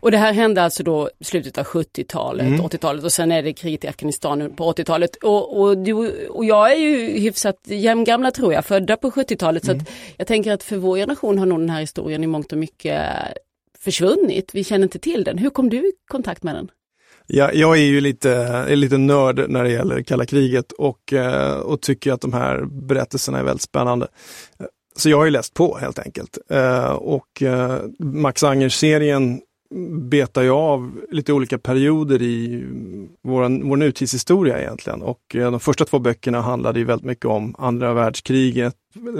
Och 0.00 0.10
det 0.10 0.16
här 0.18 0.32
hände 0.32 0.62
alltså 0.62 0.82
då 0.82 1.10
slutet 1.20 1.58
av 1.58 1.64
70-talet, 1.64 2.46
Mm. 2.46 2.60
80-talet 2.60 3.04
och 3.04 3.12
sen 3.12 3.32
är 3.32 3.42
det 3.42 3.52
kriget 3.52 3.84
i 3.84 3.88
Afghanistan 3.88 4.52
på 4.56 4.72
80-talet. 4.72 5.16
Och, 5.16 5.60
och, 5.60 5.78
du, 5.78 5.94
och 6.28 6.44
jag 6.44 6.72
är 6.72 6.76
ju 6.76 6.96
hyfsat 7.20 7.56
jämngamla 7.64 8.30
tror 8.30 8.52
jag, 8.52 8.64
födda 8.64 8.96
på 8.96 9.10
70-talet. 9.10 9.64
Så 9.64 9.70
Mm. 9.72 9.82
att 9.82 9.88
jag 10.16 10.26
tänker 10.26 10.52
att 10.52 10.62
för 10.62 10.76
vår 10.76 10.96
generation 10.96 11.38
har 11.38 11.46
nog 11.46 11.58
den 11.60 11.70
här 11.70 11.80
historien 11.80 12.24
i 12.24 12.26
mångt 12.26 12.52
och 12.52 12.58
mycket 12.58 13.02
försvunnit. 13.78 14.50
Vi 14.54 14.64
känner 14.64 14.82
inte 14.82 14.98
till 14.98 15.24
den. 15.24 15.38
Hur 15.38 15.50
kom 15.50 15.68
du 15.70 15.76
i 15.76 15.92
kontakt 16.10 16.42
med 16.42 16.54
den? 16.54 16.68
Ja, 17.30 17.52
jag 17.52 17.78
är 17.78 17.82
ju 17.82 18.00
lite, 18.00 18.30
är 18.68 18.76
lite 18.76 18.98
nörd 18.98 19.44
när 19.48 19.64
det 19.64 19.70
gäller 19.70 20.02
kalla 20.02 20.26
kriget 20.26 20.72
och, 20.72 21.12
eh, 21.12 21.58
och 21.58 21.80
tycker 21.80 22.12
att 22.12 22.20
de 22.20 22.32
här 22.32 22.64
berättelserna 22.64 23.38
är 23.38 23.42
väldigt 23.42 23.62
spännande. 23.62 24.08
Så 24.96 25.10
jag 25.10 25.16
har 25.16 25.24
ju 25.24 25.30
läst 25.30 25.54
på 25.54 25.78
helt 25.78 25.98
enkelt. 25.98 26.38
Eh, 26.50 26.90
och 26.90 27.42
eh, 27.42 27.78
Max 27.98 28.42
Anger-serien 28.42 29.40
betar 30.10 30.42
jag 30.42 30.56
av 30.56 31.00
lite 31.10 31.32
olika 31.32 31.58
perioder 31.58 32.22
i 32.22 32.64
vår, 33.22 33.68
vår 33.68 33.76
nutidshistoria 33.76 34.60
egentligen. 34.60 35.02
Och 35.02 35.20
de 35.32 35.60
första 35.60 35.84
två 35.84 35.98
böckerna 35.98 36.40
handlade 36.40 36.78
ju 36.78 36.84
väldigt 36.84 37.06
mycket 37.06 37.24
om 37.24 37.54
andra 37.58 37.94
världskriget, 37.94 38.74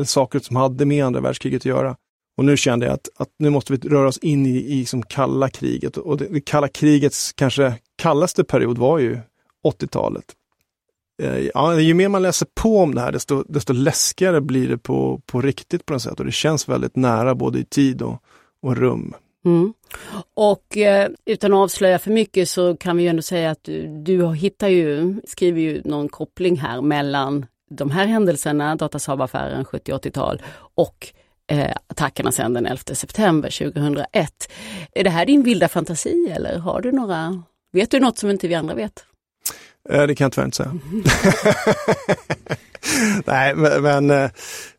saker 0.04 0.38
som 0.38 0.56
hade 0.56 0.84
med 0.84 1.04
andra 1.04 1.20
världskriget 1.20 1.60
att 1.60 1.66
göra. 1.66 1.96
Och 2.38 2.44
nu 2.44 2.56
kände 2.56 2.86
jag 2.86 2.94
att, 2.94 3.08
att 3.16 3.28
nu 3.38 3.50
måste 3.50 3.72
vi 3.72 3.88
röra 3.88 4.08
oss 4.08 4.18
in 4.18 4.46
i, 4.46 4.80
i 4.80 4.84
som 4.84 5.02
kalla 5.02 5.48
kriget. 5.48 5.96
Och 5.96 6.16
det, 6.16 6.26
det 6.30 6.40
kalla 6.40 6.68
krigets 6.68 7.32
kanske 7.32 7.74
kallaste 7.98 8.44
period 8.44 8.78
var 8.78 8.98
ju 8.98 9.18
80-talet. 9.64 10.24
Eh, 11.22 11.38
ja, 11.54 11.80
ju 11.80 11.94
mer 11.94 12.08
man 12.08 12.22
läser 12.22 12.46
på 12.54 12.78
om 12.78 12.94
det 12.94 13.00
här, 13.00 13.12
desto, 13.12 13.44
desto 13.48 13.72
läskigare 13.72 14.40
blir 14.40 14.68
det 14.68 14.78
på, 14.78 15.20
på 15.26 15.40
riktigt 15.40 15.86
på 15.86 15.92
något 15.92 16.02
sätt. 16.02 16.20
Och 16.20 16.26
det 16.26 16.32
känns 16.32 16.68
väldigt 16.68 16.96
nära 16.96 17.34
både 17.34 17.58
i 17.58 17.64
tid 17.64 18.02
och, 18.02 18.22
och 18.62 18.76
rum. 18.76 19.14
Mm. 19.44 19.72
Och 20.34 20.76
eh, 20.76 21.10
utan 21.24 21.52
att 21.52 21.58
avslöja 21.58 21.98
för 21.98 22.10
mycket 22.10 22.48
så 22.48 22.76
kan 22.76 22.96
vi 22.96 23.02
ju 23.02 23.08
ändå 23.08 23.22
säga 23.22 23.50
att 23.50 23.64
du, 23.64 24.02
du 24.02 24.34
hittar 24.34 24.68
ju, 24.68 25.20
skriver 25.24 25.60
ju 25.60 25.82
någon 25.84 26.08
koppling 26.08 26.56
här 26.56 26.80
mellan 26.82 27.46
de 27.70 27.90
här 27.90 28.06
händelserna, 28.06 28.76
Datasaab-affären 28.76 29.64
70-80-tal 29.64 30.42
och 30.74 31.06
eh, 31.50 31.76
attackerna 31.86 32.32
sedan 32.32 32.54
den 32.54 32.66
11 32.66 32.94
september 32.94 33.72
2001. 33.72 34.52
Är 34.92 35.04
det 35.04 35.10
här 35.10 35.26
din 35.26 35.42
vilda 35.42 35.68
fantasi 35.68 36.32
eller 36.36 36.58
har 36.58 36.80
du 36.80 36.92
några, 36.92 37.42
vet 37.72 37.90
du 37.90 38.00
något 38.00 38.18
som 38.18 38.30
inte 38.30 38.48
vi 38.48 38.54
andra 38.54 38.74
vet? 38.74 39.04
Eh, 39.90 40.06
det 40.06 40.14
kan 40.14 40.24
jag 40.24 40.32
tyvärr 40.32 40.44
inte 40.44 40.56
säga. 40.56 40.72
nej, 43.26 43.54
men, 43.54 43.82
men 43.82 44.10
eh, 44.10 44.30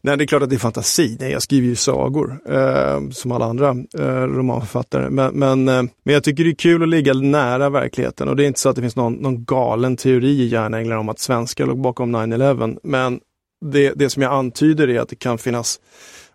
nej, 0.01 0.17
det 0.17 0.24
är 0.24 0.25
klart 0.25 0.41
att 0.41 0.50
det 0.50 0.55
är 0.55 0.60
fantasi. 0.60 1.17
Nej, 1.19 1.31
jag 1.31 1.41
skriver 1.41 1.67
ju 1.67 1.75
sagor 1.75 2.39
eh, 2.50 3.10
som 3.12 3.31
alla 3.31 3.46
andra 3.46 3.69
eh, 4.00 4.24
romanförfattare. 4.24 5.10
Men, 5.10 5.34
men, 5.34 5.67
eh, 5.67 5.84
men 6.03 6.13
jag 6.13 6.24
tycker 6.24 6.43
det 6.43 6.50
är 6.50 6.55
kul 6.55 6.84
att 6.84 6.89
ligga 6.89 7.13
nära 7.13 7.69
verkligheten 7.69 8.27
och 8.29 8.36
det 8.36 8.43
är 8.43 8.48
inte 8.48 8.60
så 8.60 8.69
att 8.69 8.75
det 8.75 8.81
finns 8.81 8.96
någon, 8.96 9.13
någon 9.13 9.46
galen 9.46 9.98
teori 9.98 10.41
i 10.41 10.48
Järnänglar 10.48 10.98
om 10.98 11.10
att 11.10 11.19
svenskar 11.19 11.65
låg 11.65 11.81
bakom 11.81 12.15
9-11. 12.15 12.79
Men 12.84 13.19
det, 13.65 13.93
det 13.96 14.10
som 14.10 14.24
jag 14.24 14.34
antyder 14.34 14.89
är 14.89 15.00
att 15.00 15.10
det 15.10 15.15
kan 15.15 15.38
finnas 15.38 15.79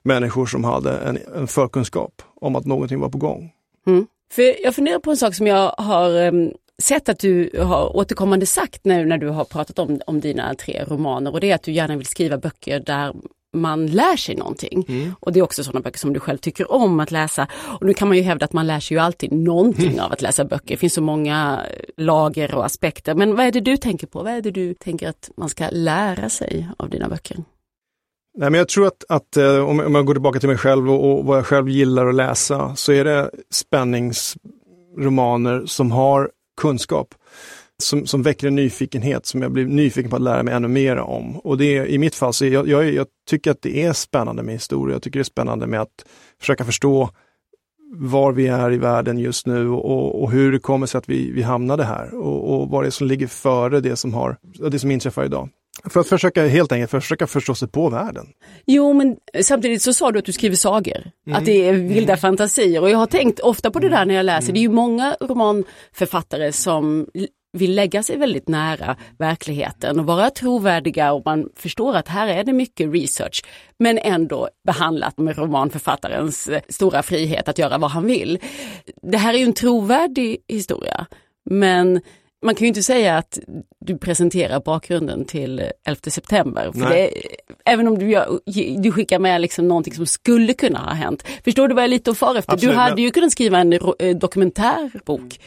människor 0.02 0.46
som 0.46 0.64
hade 0.64 0.98
en, 0.98 1.18
en 1.36 1.46
förkunskap 1.46 2.22
om 2.40 2.56
att 2.56 2.64
någonting 2.64 3.00
var 3.00 3.08
på 3.08 3.18
gång. 3.18 3.50
Mm. 3.86 4.06
För 4.34 4.64
jag 4.64 4.74
funderar 4.74 4.98
på 4.98 5.10
en 5.10 5.16
sak 5.16 5.34
som 5.34 5.46
jag 5.46 5.74
har 5.78 6.26
um, 6.26 6.52
sett 6.82 7.08
att 7.08 7.18
du 7.18 7.50
har 7.62 7.96
återkommande 7.96 8.46
sagt 8.46 8.84
nu 8.84 9.04
när 9.04 9.18
du 9.18 9.28
har 9.28 9.44
pratat 9.44 9.78
om, 9.78 10.00
om 10.06 10.20
dina 10.20 10.54
tre 10.54 10.84
romaner 10.88 11.32
och 11.32 11.40
det 11.40 11.50
är 11.50 11.54
att 11.54 11.62
du 11.62 11.72
gärna 11.72 11.96
vill 11.96 12.06
skriva 12.06 12.38
böcker 12.38 12.80
där 12.80 13.14
man 13.52 13.86
lär 13.86 14.16
sig 14.16 14.36
någonting. 14.36 14.84
Mm. 14.88 15.14
Och 15.20 15.32
det 15.32 15.38
är 15.38 15.44
också 15.44 15.64
sådana 15.64 15.80
böcker 15.80 15.98
som 15.98 16.12
du 16.12 16.20
själv 16.20 16.38
tycker 16.38 16.72
om 16.72 17.00
att 17.00 17.10
läsa. 17.10 17.48
Och 17.80 17.86
nu 17.86 17.94
kan 17.94 18.08
man 18.08 18.16
ju 18.16 18.22
hävda 18.22 18.44
att 18.44 18.52
man 18.52 18.66
lär 18.66 18.80
sig 18.80 18.96
ju 18.96 19.00
alltid 19.00 19.32
någonting 19.32 19.92
mm. 19.92 20.04
av 20.04 20.12
att 20.12 20.22
läsa 20.22 20.44
böcker. 20.44 20.68
Det 20.68 20.76
finns 20.76 20.94
så 20.94 21.02
många 21.02 21.60
lager 21.96 22.54
och 22.54 22.64
aspekter. 22.64 23.14
Men 23.14 23.36
vad 23.36 23.46
är 23.46 23.52
det 23.52 23.60
du 23.60 23.76
tänker 23.76 24.06
på? 24.06 24.22
Vad 24.22 24.32
är 24.32 24.42
det 24.42 24.50
du 24.50 24.74
tänker 24.74 25.08
att 25.08 25.30
man 25.36 25.48
ska 25.48 25.68
lära 25.72 26.28
sig 26.28 26.68
av 26.76 26.90
dina 26.90 27.08
böcker? 27.08 27.36
Nej, 28.36 28.50
men 28.50 28.58
jag 28.58 28.68
tror 28.68 28.86
att, 28.86 29.04
att 29.08 29.36
eh, 29.36 29.68
om, 29.68 29.80
om 29.80 29.94
jag 29.94 30.06
går 30.06 30.14
tillbaka 30.14 30.40
till 30.40 30.48
mig 30.48 30.58
själv 30.58 30.90
och, 30.90 31.18
och 31.18 31.24
vad 31.24 31.38
jag 31.38 31.46
själv 31.46 31.68
gillar 31.68 32.06
att 32.06 32.14
läsa 32.14 32.76
så 32.76 32.92
är 32.92 33.04
det 33.04 33.30
spänningsromaner 33.50 35.66
som 35.66 35.92
har 35.92 36.30
kunskap. 36.60 37.14
Som, 37.82 38.06
som 38.06 38.22
väcker 38.22 38.46
en 38.46 38.54
nyfikenhet 38.54 39.26
som 39.26 39.42
jag 39.42 39.52
blir 39.52 39.66
nyfiken 39.66 40.10
på 40.10 40.16
att 40.16 40.22
lära 40.22 40.42
mig 40.42 40.54
ännu 40.54 40.68
mer 40.68 40.96
om. 40.96 41.36
Och 41.36 41.58
det 41.58 41.76
är, 41.76 41.86
i 41.86 41.98
mitt 41.98 42.14
fall, 42.14 42.34
så 42.34 42.46
jag, 42.46 42.68
jag, 42.68 42.92
jag 42.92 43.06
tycker 43.30 43.50
att 43.50 43.62
det 43.62 43.82
är 43.82 43.92
spännande 43.92 44.42
med 44.42 44.54
historia. 44.54 44.94
Jag 44.94 45.02
tycker 45.02 45.18
det 45.18 45.22
är 45.22 45.24
spännande 45.24 45.66
med 45.66 45.80
att 45.80 46.04
försöka 46.40 46.64
förstå 46.64 47.10
var 47.96 48.32
vi 48.32 48.46
är 48.46 48.72
i 48.72 48.78
världen 48.78 49.18
just 49.18 49.46
nu 49.46 49.68
och, 49.68 50.22
och 50.22 50.30
hur 50.30 50.52
det 50.52 50.58
kommer 50.58 50.86
sig 50.86 50.98
att 50.98 51.08
vi, 51.08 51.30
vi 51.30 51.42
hamnade 51.42 51.84
här 51.84 52.14
och, 52.14 52.54
och 52.54 52.68
vad 52.68 52.82
det 52.82 52.88
är 52.88 52.90
som 52.90 53.06
ligger 53.06 53.26
före 53.26 53.80
det 53.80 53.96
som, 53.96 54.14
har, 54.14 54.36
det 54.70 54.78
som 54.78 54.90
inträffar 54.90 55.24
idag. 55.24 55.48
För 55.84 56.00
att 56.00 56.08
försöka 56.08 56.46
helt 56.46 56.72
enkelt 56.72 56.90
försöka 56.90 57.26
förstå 57.26 57.54
sig 57.54 57.68
på 57.68 57.88
världen. 57.88 58.26
Jo 58.66 58.92
men 58.92 59.16
samtidigt 59.42 59.82
så 59.82 59.92
sa 59.92 60.12
du 60.12 60.18
att 60.18 60.24
du 60.24 60.32
skriver 60.32 60.56
sagor. 60.56 61.10
Mm. 61.26 61.38
Att 61.38 61.44
det 61.44 61.68
är 61.68 61.72
vilda 61.72 62.12
mm. 62.12 62.18
fantasier 62.18 62.82
och 62.82 62.90
jag 62.90 62.98
har 62.98 63.06
tänkt 63.06 63.40
ofta 63.40 63.70
på 63.70 63.78
det 63.78 63.88
där 63.88 64.04
när 64.04 64.14
jag 64.14 64.26
läser. 64.26 64.48
Mm. 64.48 64.54
Det 64.54 64.60
är 64.60 64.62
ju 64.62 64.68
många 64.68 65.16
romanförfattare 65.20 66.52
som 66.52 67.06
vill 67.54 67.74
lägga 67.74 68.02
sig 68.02 68.16
väldigt 68.16 68.48
nära 68.48 68.96
verkligheten 69.18 70.00
och 70.00 70.06
vara 70.06 70.30
trovärdiga 70.30 71.12
och 71.12 71.22
man 71.24 71.48
förstår 71.56 71.96
att 71.96 72.08
här 72.08 72.28
är 72.28 72.44
det 72.44 72.52
mycket 72.52 72.92
research. 72.92 73.44
Men 73.78 73.98
ändå 73.98 74.48
behandlat 74.66 75.18
med 75.18 75.38
romanförfattarens 75.38 76.48
eh, 76.48 76.60
stora 76.68 77.02
frihet 77.02 77.48
att 77.48 77.58
göra 77.58 77.78
vad 77.78 77.90
han 77.90 78.06
vill. 78.06 78.38
Det 79.02 79.18
här 79.18 79.34
är 79.34 79.38
ju 79.38 79.44
en 79.44 79.52
trovärdig 79.52 80.36
historia. 80.48 81.06
Men 81.50 82.00
man 82.44 82.54
kan 82.54 82.64
ju 82.64 82.68
inte 82.68 82.82
säga 82.82 83.16
att 83.16 83.38
du 83.80 83.98
presenterar 83.98 84.60
bakgrunden 84.60 85.24
till 85.24 85.70
11 85.84 86.00
september. 86.06 86.72
För 86.72 86.90
det, 86.90 87.10
även 87.64 87.88
om 87.88 87.98
du, 87.98 88.10
gör, 88.10 88.40
du 88.82 88.92
skickar 88.92 89.18
med 89.18 89.40
liksom 89.40 89.68
någonting 89.68 89.94
som 89.94 90.06
skulle 90.06 90.54
kunna 90.54 90.78
ha 90.78 90.92
hänt. 90.92 91.24
Förstår 91.44 91.68
du 91.68 91.74
vad 91.74 91.82
jag 91.82 91.88
är 91.88 91.90
lite 91.90 92.10
och 92.10 92.16
far 92.16 92.34
efter? 92.34 92.52
Absolut, 92.52 92.74
du 92.74 92.78
hade 92.78 92.94
men... 92.94 93.04
ju 93.04 93.10
kunnat 93.10 93.32
skriva 93.32 93.58
en 93.58 93.72
eh, 93.72 94.16
dokumentärbok 94.16 95.40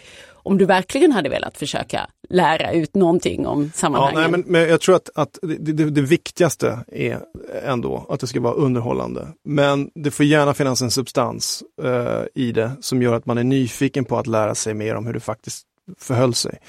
om 0.47 0.57
du 0.57 0.65
verkligen 0.65 1.11
hade 1.11 1.29
velat 1.29 1.57
försöka 1.57 2.09
lära 2.29 2.71
ut 2.71 2.95
någonting 2.95 3.47
om 3.47 3.71
sammanhangen. 3.75 4.15
Ja, 4.15 4.21
nej, 4.21 4.31
men, 4.31 4.43
men 4.47 4.69
jag 4.69 4.81
tror 4.81 4.95
att, 4.95 5.09
att 5.15 5.39
det, 5.41 5.73
det, 5.73 5.89
det, 5.89 6.01
viktigaste 6.01 6.79
är 6.87 7.19
ändå 7.65 8.05
att 8.09 8.19
det 8.19 8.27
ska 8.27 8.39
vara 8.39 8.53
underhållande. 8.53 9.27
Men 9.45 9.89
det 9.95 10.11
får 10.11 10.25
gärna 10.25 10.53
finnas 10.53 10.81
en 10.81 10.91
substans 10.91 11.63
uh, 11.83 12.23
i 12.35 12.51
det 12.51 12.71
som 12.81 13.01
gör 13.01 13.13
att 13.13 13.25
man 13.25 13.37
är 13.37 13.43
nyfiken 13.43 14.05
på 14.05 14.17
att 14.17 14.27
lära 14.27 14.55
sig 14.55 14.73
mer 14.73 14.95
om 14.95 15.05
hur 15.05 15.13
det 15.13 15.19
faktiskt 15.19 15.65
förhöll 15.97 16.33
sig. 16.33 16.59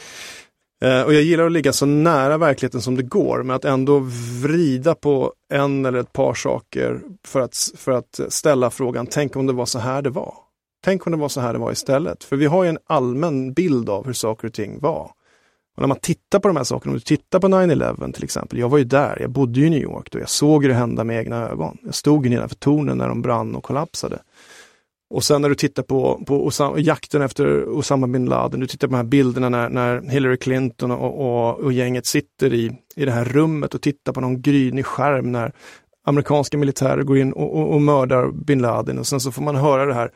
Eh, 0.82 1.02
och 1.02 1.14
jag 1.14 1.22
gillar 1.22 1.46
att 1.46 1.52
ligga 1.52 1.72
så 1.72 1.86
nära 1.86 2.38
verkligheten 2.38 2.82
som 2.82 2.96
det 2.96 3.02
går, 3.02 3.42
men 3.42 3.56
att 3.56 3.64
ändå 3.64 3.98
vrida 4.42 4.94
på 4.94 5.32
en 5.52 5.86
eller 5.86 5.98
ett 5.98 6.12
par 6.12 6.34
saker 6.34 7.00
för 7.24 7.40
att, 7.40 7.70
för 7.76 7.92
att 7.92 8.20
ställa 8.28 8.70
frågan, 8.70 9.06
tänk 9.06 9.36
om 9.36 9.46
det 9.46 9.52
var 9.52 9.66
så 9.66 9.78
här 9.78 10.02
det 10.02 10.10
var? 10.10 10.34
Tänk 10.84 11.06
om 11.06 11.12
det 11.12 11.18
var 11.18 11.28
så 11.28 11.40
här 11.40 11.52
det 11.52 11.58
var 11.58 11.72
istället? 11.72 12.24
För 12.24 12.36
vi 12.36 12.46
har 12.46 12.62
ju 12.64 12.68
en 12.68 12.78
allmän 12.86 13.52
bild 13.52 13.88
av 13.88 14.06
hur 14.06 14.12
saker 14.12 14.48
och 14.48 14.54
ting 14.54 14.78
var. 14.80 15.12
Och 15.76 15.82
när 15.82 15.88
man 15.88 15.98
tittar 16.00 16.38
på 16.38 16.48
de 16.48 16.56
här 16.56 16.64
sakerna, 16.64 16.90
om 16.90 16.96
du 16.96 17.00
tittar 17.00 17.40
på 17.40 17.48
9-11 17.48 18.12
till 18.12 18.24
exempel, 18.24 18.58
jag 18.58 18.68
var 18.68 18.78
ju 18.78 18.84
där, 18.84 19.18
jag 19.20 19.30
bodde 19.30 19.60
i 19.60 19.70
New 19.70 19.82
York 19.82 20.10
då, 20.10 20.18
jag 20.18 20.28
såg 20.28 20.68
det 20.68 20.74
hända 20.74 21.04
med 21.04 21.18
egna 21.18 21.48
ögon. 21.48 21.78
Jag 21.84 21.94
stod 21.94 22.30
nedanför 22.30 22.56
tornen 22.56 22.98
när 22.98 23.08
de 23.08 23.22
brann 23.22 23.54
och 23.54 23.64
kollapsade. 23.64 24.18
Och 25.10 25.24
sen 25.24 25.42
när 25.42 25.48
du 25.48 25.54
tittar 25.54 25.82
på, 25.82 26.24
på 26.26 26.46
Osama, 26.46 26.78
jakten 26.78 27.22
efter 27.22 27.68
Osama 27.68 28.06
bin 28.06 28.26
Laden, 28.26 28.60
du 28.60 28.66
tittar 28.66 28.88
på 28.88 28.92
de 28.92 28.96
här 28.96 29.04
bilderna 29.04 29.48
när, 29.48 29.68
när 29.68 30.02
Hillary 30.02 30.36
Clinton 30.36 30.90
och, 30.90 31.20
och, 31.20 31.60
och, 31.60 31.72
gänget 31.72 32.06
sitter 32.06 32.54
i, 32.54 32.72
i 32.96 33.04
det 33.04 33.12
här 33.12 33.24
rummet 33.24 33.74
och 33.74 33.82
tittar 33.82 34.12
på 34.12 34.20
någon 34.20 34.42
grynig 34.42 34.86
skärm 34.86 35.32
när 35.32 35.52
amerikanska 36.04 36.58
militärer 36.58 37.02
går 37.02 37.18
in 37.18 37.32
och, 37.32 37.56
och, 37.56 37.74
och 37.74 37.82
mördar 37.82 38.30
bin 38.30 38.62
Laden 38.62 38.98
och 38.98 39.06
sen 39.06 39.20
så 39.20 39.32
får 39.32 39.42
man 39.42 39.56
höra 39.56 39.86
det 39.86 39.94
här 39.94 40.10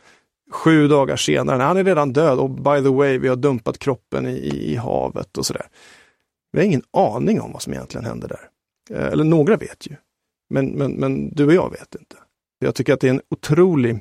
sju 0.53 0.89
dagar 0.89 1.17
senare, 1.17 1.59
när 1.59 1.65
han 1.65 1.77
är 1.77 1.85
redan 1.85 2.13
död 2.13 2.39
och 2.39 2.51
by 2.51 2.83
the 2.83 2.89
way, 2.89 3.19
vi 3.19 3.29
har 3.29 3.37
dumpat 3.37 3.79
kroppen 3.79 4.27
i, 4.27 4.73
i 4.73 4.77
havet 4.77 5.39
och 5.39 5.47
sådär. 5.47 5.67
Vi 6.53 6.59
har 6.59 6.67
ingen 6.67 6.83
aning 6.93 7.41
om 7.41 7.53
vad 7.53 7.63
som 7.63 7.73
egentligen 7.73 8.05
hände 8.05 8.27
där. 8.27 8.49
Eh, 8.91 9.13
eller 9.13 9.25
några 9.25 9.57
vet 9.57 9.87
ju, 9.87 9.97
men, 10.51 10.67
men, 10.67 10.93
men 10.93 11.35
du 11.35 11.47
och 11.47 11.55
jag 11.55 11.71
vet 11.71 11.95
inte. 11.95 12.17
Jag 12.59 12.75
tycker 12.75 12.93
att 12.93 13.01
det 13.01 13.07
är 13.07 13.15
en 13.15 13.23
otrolig 13.31 13.99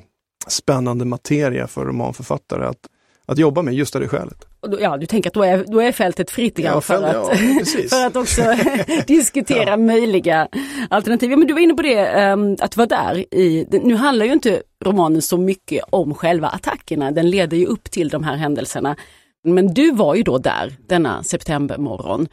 spännande 0.48 1.04
materia 1.04 1.66
för 1.66 1.84
romanförfattare 1.84 2.66
att, 2.66 2.78
att 3.26 3.38
jobba 3.38 3.62
med 3.62 3.74
just 3.74 3.94
av 3.94 4.00
det 4.00 4.08
skälet. 4.08 4.46
Ja, 4.80 4.96
du 4.96 5.06
tänker 5.06 5.30
att 5.30 5.34
då 5.34 5.42
är, 5.42 5.64
då 5.68 5.80
är 5.80 5.92
fältet 5.92 6.30
fritt 6.30 6.58
ja, 6.58 6.80
för, 6.80 7.02
att, 7.02 7.14
ja, 7.14 7.64
för 7.90 8.06
att 8.06 8.16
också 8.16 8.42
diskutera 9.06 9.70
ja. 9.70 9.76
möjliga 9.76 10.48
alternativ. 10.90 11.30
Men 11.30 11.46
du 11.46 11.52
var 11.54 11.60
inne 11.60 11.74
på 11.74 11.82
det, 11.82 12.32
um, 12.32 12.56
att 12.60 12.76
vara 12.76 12.86
där 12.86 13.34
i, 13.34 13.66
nu 13.70 13.94
handlar 13.94 14.26
ju 14.26 14.32
inte 14.32 14.62
romanen 14.84 15.22
så 15.22 15.38
mycket 15.38 15.84
om 15.90 16.14
själva 16.14 16.48
attackerna, 16.48 17.10
den 17.10 17.30
leder 17.30 17.56
ju 17.56 17.66
upp 17.66 17.90
till 17.90 18.08
de 18.08 18.24
här 18.24 18.36
händelserna. 18.36 18.96
Men 19.44 19.74
du 19.74 19.92
var 19.92 20.14
ju 20.14 20.22
då 20.22 20.38
där 20.38 20.74
denna 20.88 21.22
septembermorgon. 21.22 22.28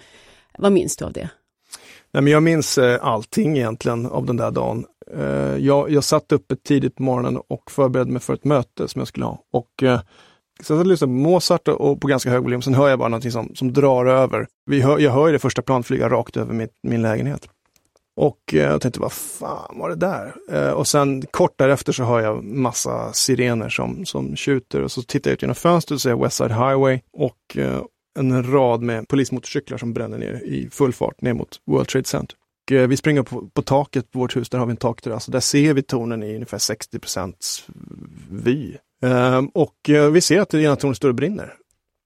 Vad 0.57 0.71
minns 0.71 0.97
du 0.97 1.05
av 1.05 1.13
det? 1.13 1.29
Nej, 2.11 2.23
men 2.23 2.33
jag 2.33 2.43
minns 2.43 2.77
eh, 2.77 3.05
allting 3.05 3.57
egentligen 3.57 4.05
av 4.05 4.25
den 4.25 4.37
där 4.37 4.51
dagen. 4.51 4.85
Eh, 5.17 5.57
jag, 5.57 5.91
jag 5.91 6.03
satt 6.03 6.31
uppe 6.31 6.55
tidigt 6.55 6.95
på 6.95 7.03
morgonen 7.03 7.41
och 7.47 7.71
förberedde 7.71 8.11
mig 8.11 8.21
för 8.21 8.33
ett 8.33 8.45
möte 8.45 8.87
som 8.87 8.99
jag 8.99 9.07
skulle 9.07 9.25
ha. 9.25 9.39
Och 9.53 9.83
eh, 9.83 9.99
så 10.63 10.73
jag 10.73 10.87
lyssnade 10.87 11.09
på 11.09 11.15
Mozart 11.15 11.67
och 11.67 12.01
på 12.01 12.07
ganska 12.07 12.29
hög 12.29 12.43
volym, 12.43 12.61
sen 12.61 12.73
hör 12.73 12.89
jag 12.89 12.99
bara 12.99 13.09
någonting 13.09 13.31
som, 13.31 13.55
som 13.55 13.73
drar 13.73 14.05
över. 14.05 14.47
Vi 14.65 14.81
hör, 14.81 14.99
jag 14.99 15.11
hör 15.11 15.27
ju 15.27 15.33
det 15.33 15.39
första 15.39 15.61
planet 15.61 15.87
flyga 15.87 16.09
rakt 16.09 16.37
över 16.37 16.53
mitt, 16.53 16.71
min 16.83 17.01
lägenhet. 17.01 17.49
Och 18.15 18.53
eh, 18.53 18.59
jag 18.59 18.81
tänkte, 18.81 18.99
vad 18.99 19.11
fan 19.11 19.79
var 19.79 19.89
det 19.89 19.95
där? 19.95 20.35
Eh, 20.51 20.71
och 20.71 20.87
sen 20.87 21.21
kort 21.31 21.57
därefter 21.57 21.91
så 21.91 22.03
hör 22.03 22.19
jag 22.19 22.43
massa 22.43 23.13
sirener 23.13 23.69
som, 23.69 24.05
som 24.05 24.35
tjuter 24.35 24.81
och 24.81 24.91
så 24.91 25.01
tittar 25.01 25.31
jag 25.31 25.33
ut 25.33 25.41
genom 25.41 25.55
fönstret 25.55 25.95
och 25.95 26.01
ser 26.01 26.15
West 26.15 26.37
Side 26.37 26.51
Highway 26.51 26.99
och 27.13 27.57
eh, 27.57 27.81
en 28.19 28.51
rad 28.51 28.81
med 28.81 29.07
polismotorcyklar 29.07 29.77
som 29.77 29.93
bränner 29.93 30.17
ner 30.17 30.43
i 30.43 30.69
full 30.71 30.93
fart 30.93 31.21
ner 31.21 31.33
mot 31.33 31.61
World 31.65 31.87
Trade 31.87 32.07
Center. 32.07 32.37
Och, 32.69 32.75
eh, 32.75 32.87
vi 32.87 32.97
springer 32.97 33.23
på, 33.23 33.49
på 33.53 33.61
taket 33.61 34.11
på 34.11 34.19
vårt 34.19 34.35
hus, 34.35 34.49
där 34.49 34.59
har 34.59 34.65
vi 34.65 34.71
en 34.71 34.77
takterrass 34.77 35.27
och 35.27 35.31
där 35.31 35.39
ser 35.39 35.73
vi 35.73 35.81
tornen 35.81 36.23
i 36.23 36.33
ungefär 36.33 36.57
60 36.57 36.99
vy. 38.29 38.75
Ehm, 39.01 39.47
och 39.47 39.89
eh, 39.89 40.11
vi 40.11 40.21
ser 40.21 40.41
att 40.41 40.49
det 40.49 40.61
ena 40.61 40.75
tornet 40.75 40.97
står 40.97 41.09
och 41.09 41.15
brinner. 41.15 41.53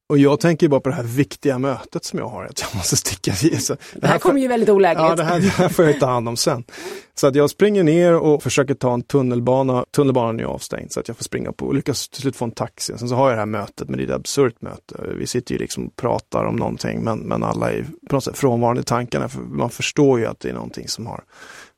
Och 0.09 0.17
jag 0.17 0.39
tänker 0.39 0.67
bara 0.67 0.79
på 0.79 0.89
det 0.89 0.95
här 0.95 1.03
viktiga 1.03 1.59
mötet 1.59 2.05
som 2.05 2.19
jag 2.19 2.27
har, 2.27 2.45
att 2.45 2.61
jag 2.61 2.75
måste 2.75 2.97
sticka 2.97 3.31
i. 3.31 3.57
Så 3.57 3.75
det 3.95 4.07
här 4.07 4.19
kommer 4.19 4.39
ju 4.39 4.47
väldigt 4.47 4.69
olägligt. 4.69 5.03
Ja, 5.03 5.15
det 5.15 5.23
här, 5.23 5.39
det 5.39 5.47
här 5.47 5.69
får 5.69 5.85
jag 5.85 5.99
ta 5.99 6.05
hand 6.05 6.29
om 6.29 6.37
sen. 6.37 6.63
Så 7.15 7.27
att 7.27 7.35
jag 7.35 7.49
springer 7.49 7.83
ner 7.83 8.13
och 8.13 8.43
försöker 8.43 8.73
ta 8.73 8.93
en 8.93 9.01
tunnelbana. 9.01 9.85
Tunnelbanan 9.95 10.39
är 10.39 10.43
avstängd 10.43 10.91
så 10.91 10.99
att 10.99 11.07
jag 11.07 11.17
får 11.17 11.23
springa 11.23 11.51
på 11.51 11.65
och 11.65 11.73
lyckas 11.73 12.09
till 12.09 12.21
slut 12.21 12.35
få 12.35 12.45
en 12.45 12.51
taxi. 12.51 12.93
Sen 12.97 13.09
så 13.09 13.15
har 13.15 13.29
jag 13.29 13.37
det 13.37 13.41
här 13.41 13.45
mötet, 13.45 13.89
men 13.89 13.97
det 13.97 14.03
är 14.03 14.07
ett 14.07 14.15
absurt 14.15 14.61
möte. 14.61 14.95
Vi 15.17 15.27
sitter 15.27 15.53
ju 15.53 15.59
liksom 15.59 15.87
och 15.87 15.95
pratar 15.95 16.45
om 16.45 16.55
någonting, 16.55 17.03
men, 17.03 17.19
men 17.19 17.43
alla 17.43 17.71
är 17.71 17.85
på 18.09 18.15
något 18.15 18.23
sätt 18.23 18.37
frånvarande 18.37 18.81
i 18.81 18.85
tankarna. 18.85 19.29
För 19.29 19.39
man 19.39 19.69
förstår 19.69 20.19
ju 20.19 20.25
att 20.25 20.39
det 20.39 20.49
är 20.49 20.53
någonting 20.53 20.87
som 20.87 21.07
har, 21.07 21.23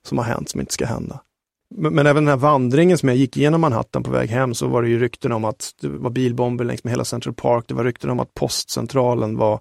som 0.07 0.17
har 0.17 0.25
hänt 0.25 0.49
som 0.49 0.59
inte 0.59 0.73
ska 0.73 0.85
hända. 0.85 1.19
Men, 1.75 2.07
även 2.07 2.15
den 2.15 2.27
här 2.27 2.37
vandringen 2.37 2.97
som 2.97 3.09
jag 3.09 3.17
gick 3.17 3.37
igenom 3.37 3.61
Manhattan 3.61 4.03
på 4.03 4.11
väg 4.11 4.29
hem 4.29 4.53
så 4.53 4.67
var 4.67 4.81
det 4.81 4.89
ju 4.89 4.99
rykten 4.99 5.31
om 5.31 5.45
att 5.45 5.71
det 5.81 5.87
var 5.87 6.09
bilbomber 6.09 6.65
längs 6.65 6.83
med 6.83 6.91
hela 6.91 7.05
Central 7.05 7.33
Park. 7.33 7.65
Det 7.67 7.73
var 7.73 7.83
rykten 7.83 8.09
om 8.09 8.19
att 8.19 8.33
postcentralen 8.33 9.37
var 9.37 9.59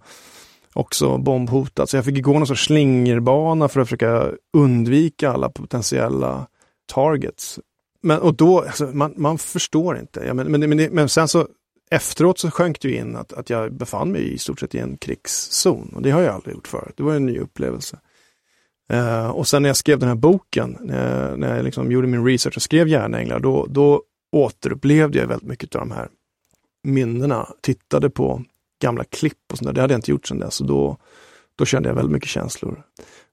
också 0.73 1.19
bombhotad. 1.19 1.89
Så 1.89 1.97
jag 1.97 2.05
fick 2.05 2.23
gå 2.23 2.33
någon 2.33 2.47
sorts 2.47 2.65
slingerbana 2.65 3.69
för 3.69 3.81
att 3.81 3.89
försöka 3.89 4.31
undvika 4.57 5.31
alla 5.31 5.49
potentiella 5.49 6.47
targets. 6.93 7.61
Men, 8.03 8.19
och 8.19 8.35
då, 8.35 8.61
alltså, 8.61 8.85
man, 8.85 9.15
man 9.17 9.39
förstår 9.39 9.99
inte. 9.99 10.25
Ja, 10.27 10.35
men, 10.35 10.51
men, 10.51 10.71
men, 10.71 10.89
men 10.93 11.09
sen 11.09 11.29
så 11.29 11.47
efteråt 11.91 12.39
så 12.39 12.51
sjönk 12.51 12.81
det 12.81 12.91
in 12.91 13.17
att, 13.17 13.33
att 13.33 13.51
jag 13.51 13.73
befann 13.73 14.13
mig 14.13 14.35
i 14.35 14.39
stort 14.39 14.61
sett 14.61 14.75
i 14.75 14.79
en 14.79 14.97
krigszon. 14.97 15.93
Och 15.95 16.03
det 16.03 16.11
har 16.11 16.21
jag 16.21 16.35
aldrig 16.35 16.55
gjort 16.55 16.69
förut. 16.69 16.95
Det 16.97 17.03
var 17.03 17.15
en 17.15 17.27
ny 17.27 17.39
upplevelse. 17.39 17.99
Uh, 18.93 19.31
och 19.31 19.49
sen 19.49 19.62
när 19.62 19.69
jag 19.69 19.76
skrev 19.76 19.99
den 19.99 20.09
här 20.09 20.17
boken, 20.17 20.79
när, 20.81 21.37
när 21.37 21.57
jag 21.57 21.64
liksom 21.64 21.93
gjorde 21.93 22.07
min 22.07 22.25
research 22.25 22.57
och 22.57 22.62
skrev 22.62 22.88
Järnänglar, 22.88 23.41
då, 23.41 23.67
då 23.71 24.03
återupplevde 24.33 25.19
jag 25.19 25.26
väldigt 25.26 25.49
mycket 25.49 25.75
av 25.75 25.81
de 25.81 25.91
här 25.91 26.09
minnena. 26.85 27.49
Tittade 27.61 28.11
på 28.11 28.43
gamla 28.83 29.05
klipp 29.05 29.53
och 29.53 29.59
sånt 29.59 29.67
där. 29.67 29.73
Det 29.73 29.81
hade 29.81 29.95
jag 29.95 29.99
inte 29.99 30.11
gjort 30.11 30.26
sedan 30.26 30.38
dess. 30.38 30.61
Och 30.61 30.67
då, 30.67 30.97
då 31.57 31.64
kände 31.64 31.88
jag 31.88 31.97
väldigt 31.97 32.12
mycket 32.12 32.29
känslor. 32.29 32.83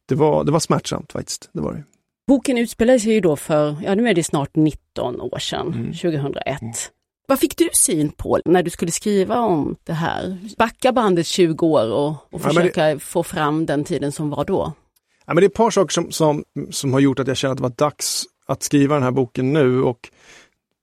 Det 0.06 0.16
var, 0.16 0.44
det 0.44 0.52
var 0.52 0.60
smärtsamt 0.60 1.12
faktiskt. 1.12 1.50
Det 1.54 1.62
var 1.62 1.74
det. 1.74 1.84
Boken 2.28 2.58
utspelade 2.58 3.00
sig 3.00 3.14
ju 3.14 3.20
då 3.20 3.36
för, 3.36 3.76
ja 3.84 3.96
nu 3.96 4.10
är 4.10 4.14
det 4.14 4.24
snart 4.24 4.56
19 4.56 5.22
år 5.22 5.40
sedan, 5.40 5.68
mm. 5.68 5.94
2001. 5.94 6.62
Mm. 6.62 6.74
Vad 7.28 7.40
fick 7.40 7.58
du 7.58 7.70
syn 7.74 8.10
på 8.10 8.40
när 8.46 8.64
du 8.64 8.70
skulle 8.70 8.92
skriva 8.92 9.40
om 9.40 9.76
det 9.84 9.94
här? 9.94 10.38
Backa 10.58 10.92
bandet 10.92 11.26
20 11.28 11.68
år 11.68 11.92
och, 11.92 12.34
och 12.34 12.42
försöka 12.42 12.88
ja, 12.88 12.94
det... 12.94 13.00
få 13.00 13.24
fram 13.24 13.66
den 13.66 13.84
tiden 13.84 14.12
som 14.12 14.30
var 14.30 14.46
då? 14.46 14.74
Ja, 15.26 15.34
men 15.34 15.36
det 15.36 15.46
är 15.46 15.50
ett 15.50 15.54
par 15.54 15.72
saker 15.72 15.94
som, 15.94 16.12
som, 16.12 16.44
som 16.70 16.94
har 16.94 17.00
gjort 17.00 17.20
att 17.20 17.28
jag 17.28 17.38
känner 17.38 17.52
att 17.52 17.58
det 17.58 17.64
var 17.64 17.70
dags 17.70 18.26
att 18.46 18.64
skriva 18.64 18.96
den 18.96 19.04
här 19.04 19.12
boken 19.12 19.54
nu. 19.54 19.82
Och 19.82 20.10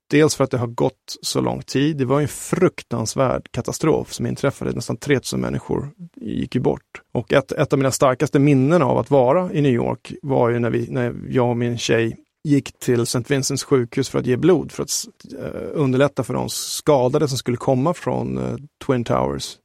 dels 0.09 0.35
för 0.35 0.43
att 0.43 0.51
det 0.51 0.57
har 0.57 0.67
gått 0.67 1.17
så 1.21 1.41
lång 1.41 1.61
tid. 1.61 1.97
Det 1.97 2.05
var 2.05 2.21
en 2.21 2.27
fruktansvärd 2.27 3.51
katastrof 3.51 4.13
som 4.13 4.25
inträffade. 4.25 4.71
Nästan 4.71 4.97
3000 4.97 5.41
människor 5.41 5.89
gick 6.15 6.55
ju 6.55 6.61
bort. 6.61 7.01
Och 7.11 7.33
ett, 7.33 7.51
ett 7.51 7.73
av 7.73 7.79
mina 7.79 7.91
starkaste 7.91 8.39
minnen 8.39 8.81
av 8.81 8.97
att 8.97 9.11
vara 9.11 9.53
i 9.53 9.61
New 9.61 9.73
York 9.73 10.13
var 10.21 10.49
ju 10.49 10.59
när, 10.59 10.69
vi, 10.69 10.87
när 10.89 11.15
jag 11.29 11.49
och 11.49 11.57
min 11.57 11.77
tjej 11.77 12.17
gick 12.43 12.79
till 12.79 13.01
St. 13.01 13.23
Vincents 13.27 13.63
sjukhus 13.63 14.09
för 14.09 14.19
att 14.19 14.25
ge 14.25 14.37
blod 14.37 14.71
för 14.71 14.83
att 14.83 15.05
uh, 15.33 15.69
underlätta 15.73 16.23
för 16.23 16.33
de 16.33 16.49
skadade 16.49 17.27
som 17.27 17.37
skulle 17.37 17.57
komma 17.57 17.93
från 17.93 18.37
uh, 18.37 18.55
Twin 18.85 19.03
Towers. 19.03 19.57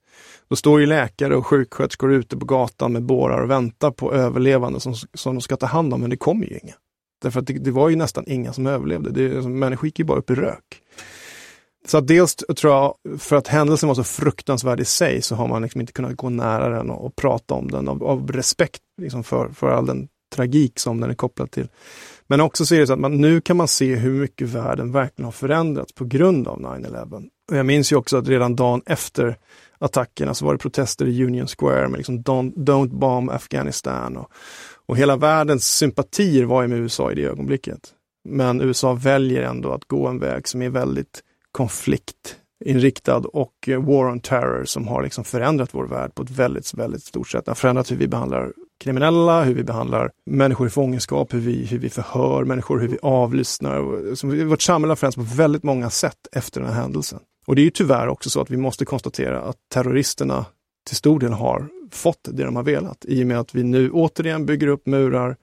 Då 0.48 0.56
står 0.56 0.80
ju 0.80 0.86
läkare 0.86 1.36
och 1.36 1.46
sjuksköterskor 1.46 2.12
ute 2.12 2.36
på 2.36 2.46
gatan 2.46 2.92
med 2.92 3.02
bårar 3.02 3.40
och 3.40 3.50
väntar 3.50 3.90
på 3.90 4.12
överlevande 4.12 4.80
som, 4.80 4.94
som 5.14 5.34
de 5.34 5.40
ska 5.40 5.56
ta 5.56 5.66
hand 5.66 5.94
om, 5.94 6.00
men 6.00 6.10
det 6.10 6.16
kommer 6.16 6.46
ju 6.46 6.58
inga. 6.58 6.74
Därför 7.22 7.40
att 7.40 7.46
det, 7.46 7.52
det 7.52 7.70
var 7.70 7.88
ju 7.88 7.96
nästan 7.96 8.24
inga 8.26 8.52
som 8.52 8.66
överlevde. 8.66 9.10
Det, 9.10 9.36
alltså, 9.36 9.48
människor 9.48 9.86
gick 9.86 9.98
ju 9.98 10.04
bara 10.04 10.18
upp 10.18 10.30
i 10.30 10.34
rök. 10.34 10.80
Så 11.86 11.98
att 11.98 12.06
dels 12.06 12.34
tror 12.34 12.72
jag, 12.72 12.94
för 13.18 13.36
att 13.36 13.48
händelsen 13.48 13.88
var 13.88 13.94
så 13.94 14.04
fruktansvärd 14.04 14.80
i 14.80 14.84
sig, 14.84 15.22
så 15.22 15.34
har 15.34 15.48
man 15.48 15.62
liksom 15.62 15.80
inte 15.80 15.92
kunnat 15.92 16.16
gå 16.16 16.28
nära 16.28 16.68
den 16.68 16.90
och, 16.90 17.06
och 17.06 17.16
prata 17.16 17.54
om 17.54 17.70
den 17.70 17.88
av, 17.88 18.04
av 18.04 18.32
respekt 18.32 18.82
liksom 19.00 19.24
för, 19.24 19.48
för 19.48 19.70
all 19.70 19.86
den 19.86 20.08
tragik 20.34 20.78
som 20.78 21.00
den 21.00 21.10
är 21.10 21.14
kopplad 21.14 21.50
till. 21.50 21.68
Men 22.26 22.40
också 22.40 22.66
så 22.66 22.74
är 22.74 22.80
det 22.80 22.86
så 22.86 22.92
att 22.92 22.98
man, 22.98 23.20
nu 23.20 23.40
kan 23.40 23.56
man 23.56 23.68
se 23.68 23.94
hur 23.94 24.20
mycket 24.20 24.48
världen 24.48 24.92
verkligen 24.92 25.24
har 25.24 25.32
förändrats 25.32 25.92
på 25.92 26.04
grund 26.04 26.48
av 26.48 26.60
9-11. 26.60 27.28
Och 27.50 27.56
jag 27.56 27.66
minns 27.66 27.92
ju 27.92 27.96
också 27.96 28.16
att 28.16 28.28
redan 28.28 28.56
dagen 28.56 28.82
efter 28.86 29.36
attackerna 29.78 30.34
så 30.34 30.44
var 30.44 30.52
det 30.52 30.58
protester 30.58 31.06
i 31.06 31.24
Union 31.24 31.46
Square 31.46 31.88
med 31.88 31.98
liksom 31.98 32.18
don't, 32.18 32.54
don't 32.54 32.98
bomb 32.98 33.30
Afghanistan. 33.30 34.16
Och, 34.16 34.30
och 34.86 34.96
hela 34.96 35.16
världens 35.16 35.64
sympatier 35.64 36.44
var 36.44 36.62
ju 36.62 36.68
med 36.68 36.78
USA 36.78 37.12
i 37.12 37.14
det 37.14 37.24
ögonblicket. 37.24 37.80
Men 38.28 38.60
USA 38.60 38.92
väljer 38.92 39.42
ändå 39.42 39.72
att 39.72 39.84
gå 39.84 40.06
en 40.06 40.18
väg 40.18 40.48
som 40.48 40.62
är 40.62 40.70
väldigt 40.70 41.22
konfliktinriktad 41.52 43.16
och 43.16 43.68
eh, 43.68 43.84
war 43.84 44.10
on 44.10 44.20
terror 44.20 44.64
som 44.64 44.88
har 44.88 45.02
liksom 45.02 45.24
förändrat 45.24 45.74
vår 45.74 45.86
värld 45.86 46.14
på 46.14 46.22
ett 46.22 46.30
väldigt, 46.30 46.74
väldigt 46.74 47.04
stort 47.04 47.28
sätt. 47.28 47.44
Det 47.44 47.50
har 47.50 47.56
förändrat 47.56 47.90
hur 47.90 47.96
vi 47.96 48.08
behandlar 48.08 48.52
kriminella, 48.80 49.44
hur 49.44 49.54
vi 49.54 49.64
behandlar 49.64 50.10
människor 50.26 50.66
i 50.66 50.70
fångenskap, 50.70 51.34
hur 51.34 51.40
vi, 51.40 51.66
hur 51.66 51.78
vi 51.78 51.90
förhör 51.90 52.44
människor, 52.44 52.78
hur 52.78 52.88
vi 52.88 52.98
avlyssnar. 53.02 54.44
Vårt 54.44 54.62
samhälle 54.62 54.90
har 54.90 54.96
förändrats 54.96 55.16
på 55.16 55.36
väldigt 55.36 55.62
många 55.62 55.90
sätt 55.90 56.18
efter 56.32 56.60
den 56.60 56.70
här 56.70 56.82
händelsen. 56.82 57.20
Och 57.46 57.56
det 57.56 57.62
är 57.62 57.64
ju 57.64 57.70
tyvärr 57.70 58.08
också 58.08 58.30
så 58.30 58.40
att 58.40 58.50
vi 58.50 58.56
måste 58.56 58.84
konstatera 58.84 59.40
att 59.40 59.56
terroristerna 59.72 60.46
till 60.86 60.96
stor 60.96 61.20
del 61.20 61.32
har 61.32 61.68
fått 61.90 62.28
det 62.32 62.44
de 62.44 62.56
har 62.56 62.62
velat 62.62 63.04
i 63.08 63.22
och 63.22 63.26
med 63.26 63.38
att 63.38 63.54
vi 63.54 63.62
nu 63.62 63.90
återigen 63.90 64.46
bygger 64.46 64.66
upp 64.66 64.86
murar. 64.86 65.36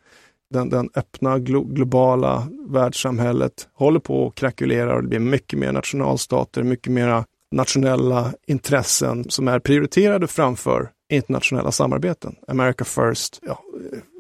Den, 0.49 0.69
den 0.69 0.89
öppna 0.95 1.39
glo 1.39 1.63
globala 1.63 2.47
världssamhället 2.67 3.67
håller 3.73 3.99
på 3.99 4.27
att 4.27 4.35
krackelera 4.35 4.95
och 4.95 5.01
det 5.01 5.07
blir 5.07 5.19
mycket 5.19 5.59
mer 5.59 5.71
nationalstater, 5.71 6.63
mycket 6.63 6.93
mera 6.93 7.25
nationella 7.51 8.33
intressen 8.47 9.29
som 9.29 9.47
är 9.47 9.59
prioriterade 9.59 10.27
framför 10.27 10.89
internationella 11.11 11.71
samarbeten. 11.71 12.35
America 12.47 12.85
first, 12.85 13.39
ja, 13.41 13.63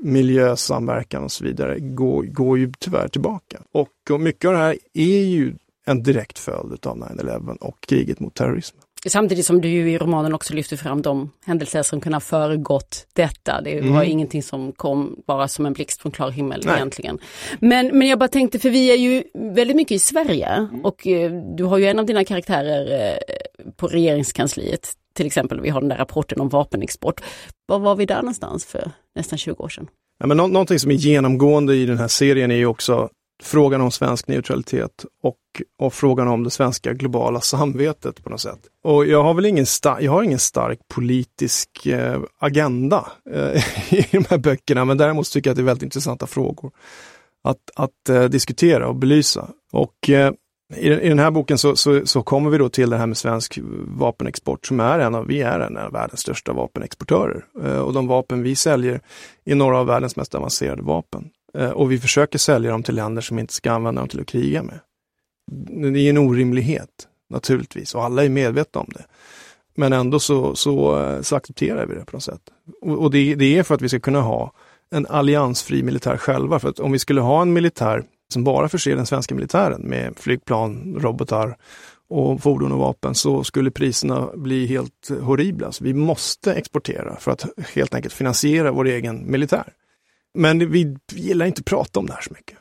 miljösamverkan 0.01 1.23
och 1.23 1.31
så 1.31 1.43
vidare 1.43 1.79
går, 1.79 2.23
går 2.23 2.57
ju 2.57 2.71
tyvärr 2.79 3.07
tillbaka. 3.07 3.61
Och, 3.71 3.89
och 4.11 4.21
mycket 4.21 4.45
av 4.45 4.53
det 4.53 4.59
här 4.59 4.77
är 4.93 5.23
ju 5.23 5.53
en 5.85 6.03
direkt 6.03 6.39
följd 6.39 6.87
av 6.87 6.97
9-11 6.97 7.57
och 7.57 7.81
kriget 7.81 8.19
mot 8.19 8.35
terrorism. 8.35 8.77
Samtidigt 9.07 9.45
som 9.45 9.61
du 9.61 9.69
i 9.69 9.97
romanen 9.97 10.33
också 10.33 10.53
lyfter 10.53 10.77
fram 10.77 11.01
de 11.01 11.31
händelser 11.45 11.83
som 11.83 12.01
kunde 12.01 12.15
ha 12.15 12.21
föregått 12.21 13.07
detta. 13.13 13.61
Det 13.61 13.77
mm. 13.77 13.93
var 13.93 14.03
ingenting 14.03 14.43
som 14.43 14.71
kom 14.71 15.15
bara 15.27 15.47
som 15.47 15.65
en 15.65 15.73
blixt 15.73 16.01
från 16.01 16.11
klar 16.11 16.29
himmel 16.31 16.61
Nej. 16.65 16.75
egentligen. 16.75 17.19
Men, 17.59 17.97
men 17.97 18.07
jag 18.07 18.19
bara 18.19 18.27
tänkte, 18.27 18.59
för 18.59 18.69
vi 18.69 18.91
är 18.91 18.95
ju 18.95 19.23
väldigt 19.55 19.75
mycket 19.75 19.95
i 19.95 19.99
Sverige 19.99 20.47
mm. 20.47 20.85
och 20.85 21.07
eh, 21.07 21.31
du 21.57 21.63
har 21.63 21.77
ju 21.77 21.85
en 21.85 21.99
av 21.99 22.05
dina 22.05 22.23
karaktärer 22.23 23.11
eh, 23.11 23.71
på 23.77 23.87
regeringskansliet. 23.87 24.93
Till 25.13 25.25
exempel, 25.25 25.61
vi 25.61 25.69
har 25.69 25.81
den 25.81 25.89
där 25.89 25.97
rapporten 25.97 26.41
om 26.41 26.49
vapenexport. 26.49 27.21
Var 27.65 27.79
var 27.79 27.95
vi 27.95 28.05
där 28.05 28.21
någonstans 28.21 28.65
för 28.65 28.91
nästan 29.15 29.37
20 29.37 29.63
år 29.63 29.69
sedan? 29.69 29.87
Ja, 30.19 30.27
men 30.27 30.37
nå 30.37 30.47
någonting 30.47 30.79
som 30.79 30.91
är 30.91 30.95
genomgående 30.95 31.75
i 31.75 31.85
den 31.85 31.97
här 31.97 32.07
serien 32.07 32.51
är 32.51 32.55
ju 32.55 32.65
också 32.65 33.09
frågan 33.41 33.81
om 33.81 33.91
svensk 33.91 34.27
neutralitet 34.27 35.05
och, 35.23 35.37
och 35.79 35.93
frågan 35.93 36.27
om 36.27 36.43
det 36.43 36.49
svenska 36.49 36.93
globala 36.93 37.41
samvetet 37.41 38.23
på 38.23 38.29
något 38.29 38.41
sätt. 38.41 38.59
Och 38.83 39.05
jag 39.05 39.23
har 39.23 39.33
väl 39.33 39.45
ingen, 39.45 39.65
jag 39.83 40.11
har 40.11 40.23
ingen 40.23 40.39
stark 40.39 40.79
politisk 40.87 41.85
eh, 41.85 42.19
agenda 42.39 43.11
eh, 43.33 43.93
i 43.93 44.07
de 44.11 44.25
här 44.29 44.37
böckerna, 44.37 44.85
men 44.85 44.97
däremot 44.97 45.31
tycker 45.31 45.49
jag 45.49 45.53
att 45.53 45.57
det 45.57 45.61
är 45.63 45.65
väldigt 45.65 45.83
intressanta 45.83 46.27
frågor 46.27 46.71
att, 47.43 47.57
att 47.75 48.09
eh, 48.09 48.23
diskutera 48.23 48.87
och 48.87 48.95
belysa. 48.95 49.49
Och 49.71 50.09
eh, 50.09 50.31
i, 50.75 50.89
i, 50.89 51.09
den 51.09 51.19
här 51.19 51.31
boken 51.31 51.57
så, 51.57 51.75
så, 51.75 52.05
så, 52.05 52.23
kommer 52.23 52.49
vi 52.49 52.57
då 52.57 52.69
till 52.69 52.89
det 52.89 52.97
här 52.97 53.07
med 53.07 53.17
svensk 53.17 53.59
vapenexport 53.97 54.65
som 54.65 54.79
är 54.79 54.99
en 54.99 55.15
av, 55.15 55.27
vi 55.27 55.41
är 55.41 55.59
en 55.59 55.77
av 55.77 55.91
världens 55.91 56.19
största 56.19 56.53
vapenexportörer. 56.53 57.45
Eh, 57.63 57.79
och 57.79 57.93
de 57.93 58.07
vapen 58.07 58.43
vi 58.43 58.55
säljer 58.55 59.01
är 59.45 59.55
några 59.55 59.77
av 59.77 59.85
världens 59.85 60.15
mest 60.15 60.35
avancerade 60.35 60.81
vapen. 60.81 61.29
Eh, 61.57 61.69
och 61.69 61.91
vi 61.91 61.99
försöker 61.99 62.39
sälja 62.39 62.71
dem 62.71 62.83
till 62.83 62.95
länder 62.95 63.21
som 63.21 63.39
inte 63.39 63.53
ska 63.53 63.71
använda 63.71 64.01
dem 64.01 64.09
till 64.09 64.21
att 64.21 64.27
kriga 64.27 64.63
med. 64.63 64.79
Det 65.93 65.99
är 65.99 66.09
en 66.09 66.17
orimlighet 66.17 67.07
naturligtvis 67.29 67.95
och 67.95 68.03
alla 68.03 68.25
är 68.25 68.29
medvetna 68.29 68.81
om 68.81 68.89
det. 68.93 69.03
Men 69.75 69.93
ändå 69.93 70.19
så, 70.19 70.55
så, 70.55 70.99
eh, 70.99 71.21
så 71.21 71.35
accepterar 71.35 71.85
vi 71.85 71.95
det 71.95 72.05
på 72.05 72.15
något 72.15 72.23
sätt. 72.23 72.41
Och, 72.81 72.97
och 72.97 73.11
det, 73.11 73.35
det, 73.35 73.57
är 73.57 73.63
för 73.63 73.75
att 73.75 73.81
vi 73.81 73.89
ska 73.89 73.99
kunna 73.99 74.21
ha 74.21 74.53
en 74.91 75.05
alliansfri 75.05 75.83
militär 75.83 76.17
själva. 76.17 76.59
För 76.59 76.69
att 76.69 76.79
om 76.79 76.91
vi 76.91 76.99
skulle 76.99 77.21
ha 77.21 77.41
en 77.41 77.53
militär 77.53 78.03
som 78.33 78.43
bara 78.43 78.69
förser 78.69 78.95
den 78.95 79.05
svenska 79.05 79.35
militären 79.35 79.81
med 79.81 80.13
flygplan, 80.17 80.95
robotar 80.99 81.57
och 82.09 82.41
fordon 82.41 82.71
och 82.71 82.79
vapen 82.79 83.15
så 83.15 83.43
skulle 83.43 83.71
priserna 83.71 84.29
bli 84.35 84.65
helt 84.65 85.09
horribla. 85.21 85.71
Så 85.71 85.83
vi 85.83 85.93
måste 85.93 86.53
exportera 86.53 87.15
för 87.15 87.31
att 87.31 87.45
helt 87.73 87.93
enkelt 87.93 88.13
finansiera 88.13 88.71
vår 88.71 88.87
egen 88.87 89.31
militär. 89.31 89.73
Men 90.33 90.71
vi 90.71 90.97
gillar 91.11 91.45
inte 91.45 91.59
att 91.59 91.65
prata 91.65 91.99
om 91.99 92.05
det 92.05 92.13
här 92.13 92.21
så 92.21 92.33
mycket. 92.33 92.57